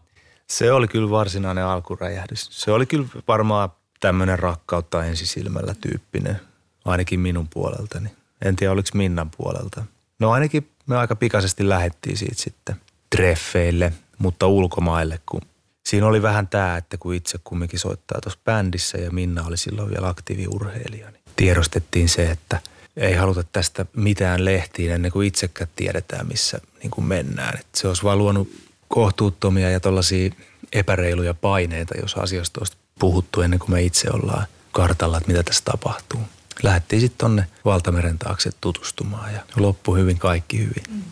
[0.47, 2.47] Se oli kyllä varsinainen alkuräjähdys.
[2.51, 3.69] Se oli kyllä varmaan
[4.03, 6.39] tämmöinen rakkautta ensisilmällä tyyppinen,
[6.85, 8.09] ainakin minun puoleltani.
[8.45, 9.85] En tiedä, oliko Minnan puolelta.
[10.19, 12.75] No ainakin me aika pikaisesti lähettiin siitä sitten
[13.15, 15.41] treffeille, mutta ulkomaille, kun
[15.85, 19.89] siinä oli vähän tämä, että kun itse kumminkin soittaa tuossa bändissä ja Minna oli silloin
[19.89, 22.59] vielä aktiiviurheilija, niin tiedostettiin se, että
[22.97, 27.59] ei haluta tästä mitään lehtiin ennen kuin itsekään tiedetään, missä niin kuin mennään.
[27.59, 28.51] Et se olisi vaan luonut
[28.87, 30.31] kohtuuttomia ja tuollaisia
[30.73, 35.63] epäreiluja paineita, jos asioista olisi puhuttu ennen kuin me itse ollaan kartalla, että mitä tässä
[35.65, 36.19] tapahtuu.
[36.63, 41.03] Lähdettiin sitten tonne valtameren taakse tutustumaan ja loppu hyvin, kaikki hyvin.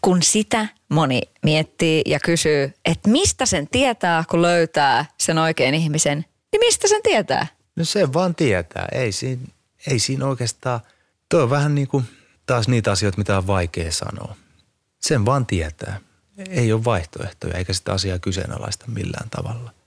[0.00, 6.24] Kun sitä moni miettii ja kysyy, että mistä sen tietää, kun löytää sen oikean ihmisen,
[6.52, 7.46] niin mistä sen tietää?
[7.76, 8.88] No se vaan tietää.
[8.92, 9.42] Ei siinä,
[9.86, 10.80] ei siinä oikeastaan,
[11.28, 12.04] tuo on vähän niin kuin
[12.46, 14.36] taas niitä asioita, mitä on vaikea sanoa.
[15.00, 16.00] Sen vaan tietää.
[16.48, 19.70] Ei ole vaihtoehtoja eikä sitä asiaa kyseenalaista millään tavalla–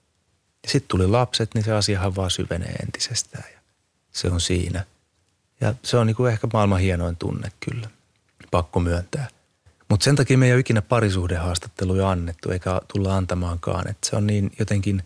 [0.68, 3.60] sitten tuli lapset, niin se asiahan vaan syvenee entisestään ja
[4.12, 4.86] se on siinä.
[5.62, 7.89] Ja se on niin kuin ehkä maailman hienoin tunne kyllä,
[8.51, 9.28] pakko myöntää.
[9.89, 13.89] Mutta sen takia me ei ole ikinä parisuhdehaastatteluja annettu eikä tulla antamaankaan.
[13.89, 15.03] Että se on niin jotenkin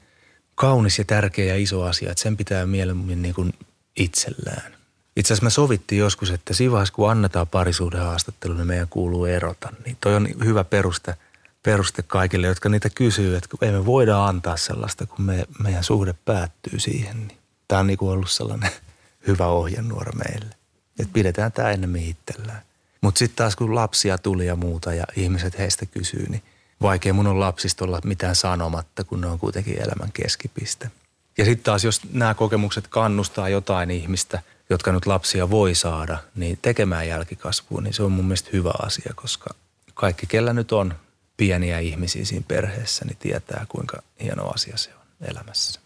[0.56, 3.54] kaunis ja tärkeä ja iso asia, että sen pitää mieluummin niin kuin
[3.95, 4.76] itsellään.
[5.16, 9.70] Itse asiassa me sovittiin joskus, että siinä vaiheessa kun annetaan parisuhdehaastattelu, niin meidän kuuluu erota.
[9.86, 11.16] Niin toi on hyvä peruste
[11.64, 16.16] peruste kaikille, jotka niitä kysyy, että ei me voida antaa sellaista, kun me, meidän suhde
[16.26, 17.28] päättyy siihen.
[17.28, 17.38] Niin
[17.68, 18.72] tämä on niin kuin ollut sellainen
[19.28, 20.55] hyvä ohjenuora meille.
[20.99, 22.62] Että pidetään tämä ennemmin itsellään.
[23.01, 26.43] Mutta sitten taas kun lapsia tuli ja muuta ja ihmiset heistä kysyy, niin
[26.82, 30.91] vaikea mun on lapsista olla mitään sanomatta, kun ne on kuitenkin elämän keskipiste.
[31.38, 36.59] Ja sitten taas, jos nämä kokemukset kannustaa jotain ihmistä, jotka nyt lapsia voi saada, niin
[36.62, 39.53] tekemään jälkikasvua, niin se on mun mielestä hyvä asia, koska
[39.93, 40.93] kaikki, kellä nyt on
[41.42, 45.80] pieniä ihmisiä siinä perheessä, niin tietää, kuinka hieno asia se on elämässä.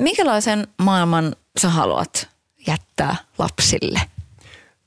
[0.00, 2.28] Minkälaisen maailman sä haluat
[2.66, 4.00] jättää lapsille?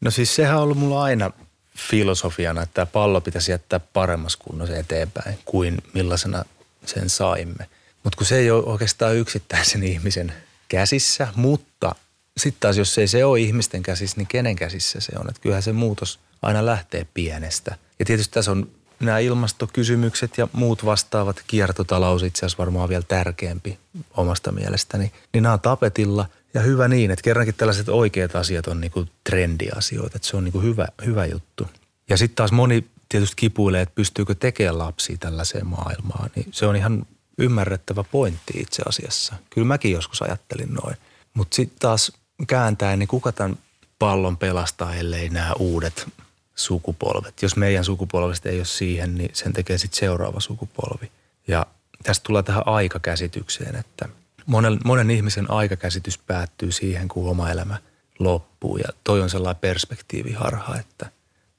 [0.02, 1.32] No siis sehän on ollut mulla aina
[1.78, 6.46] filosofiana, että tämä pallo pitäisi jättää paremmassa kunnossa eteenpäin kuin millaisena
[6.86, 7.70] sen saimme.
[8.04, 10.34] Mutta kun se ei ole oikeastaan yksittäisen ihmisen
[10.68, 11.96] käsissä, mutta
[12.38, 15.30] sitten taas jos ei se ole ihmisten käsissä, niin kenen käsissä se on?
[15.30, 17.78] Että kyllähän se muutos aina lähtee pienestä.
[18.00, 23.80] Ja tietysti tässä on nämä ilmastokysymykset ja muut vastaavat, kiertotalous itse asiassa varmaan vielä tärkeämpi
[24.18, 28.82] omasta mielestäni, niin nämä on tapetilla ja hyvä niin, että kerrankin tällaiset oikeat asiat on
[28.82, 31.68] niinku trendiasioita, että se on niinku hyvä, hyvä juttu.
[32.10, 36.76] Ja sitten taas moni tietysti kipuilee, että pystyykö tekemään lapsia tällaiseen maailmaan, niin se on
[36.76, 37.06] ihan
[37.38, 39.36] ymmärrettävä pointti itse asiassa.
[39.50, 40.98] Kyllä mäkin joskus ajattelin noin.
[41.34, 42.12] Mutta sitten taas
[42.48, 43.58] kääntäen, niin kuka tämän
[44.00, 46.08] pallon pelastaa, ellei nämä uudet
[46.56, 47.42] sukupolvet.
[47.42, 51.12] Jos meidän sukupolvesta ei ole siihen, niin sen tekee sitten seuraava sukupolvi.
[51.48, 51.66] Ja
[52.04, 54.10] tästä tulee tähän aikakäsitykseen, että
[54.46, 57.78] monen, monen ihmisen aikakäsitys päättyy siihen, kun oma elämä
[58.20, 58.78] loppuu.
[58.78, 61.12] Ja toi on sellainen perspektiiviharha, että,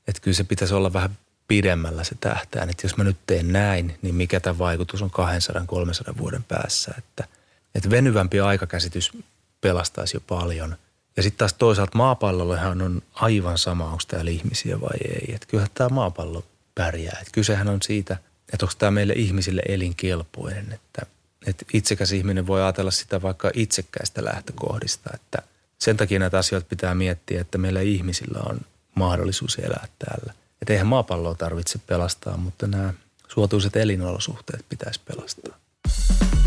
[0.09, 1.19] että kyllä se pitäisi olla vähän
[1.49, 2.71] pidemmällä se tähtään.
[2.71, 5.11] Että jos mä nyt teen näin, niin mikä tämä vaikutus on
[6.11, 6.95] 200-300 vuoden päässä.
[6.99, 7.25] Että,
[7.75, 9.13] että venyvämpi aikakäsitys
[9.61, 10.77] pelastaisi jo paljon–
[11.17, 15.35] ja sitten taas toisaalta maapallollehan on aivan sama, onko täällä ihmisiä vai ei.
[15.35, 16.45] Että kyllähän tämä maapallo
[16.75, 17.19] pärjää.
[17.21, 18.17] Että kysehän on siitä,
[18.53, 20.73] että onko tämä meille ihmisille elinkelpoinen.
[20.73, 21.07] Että,
[21.47, 25.11] että itsekäs ihminen voi ajatella sitä vaikka itsekkäistä lähtökohdista.
[25.15, 25.39] Että
[25.79, 28.61] sen takia näitä asioita pitää miettiä, että meillä ihmisillä on
[28.95, 30.33] mahdollisuus elää täällä.
[30.63, 32.95] Että eihän maapalloa tarvitse pelastaa, mutta nämä
[33.29, 35.59] suotuiset elinolosuhteet pitäisi pelastaa.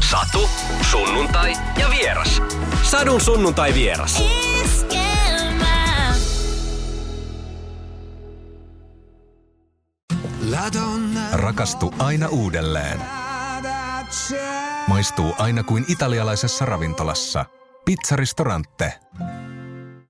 [0.09, 0.49] Satu,
[0.91, 2.41] sunnuntai ja vieras.
[2.83, 4.23] Sadun sunnuntai vieras.
[11.33, 13.01] Rakastu aina uudelleen.
[14.87, 17.45] Maistuu aina kuin italialaisessa ravintolassa.
[17.85, 18.93] Pizzaristorante.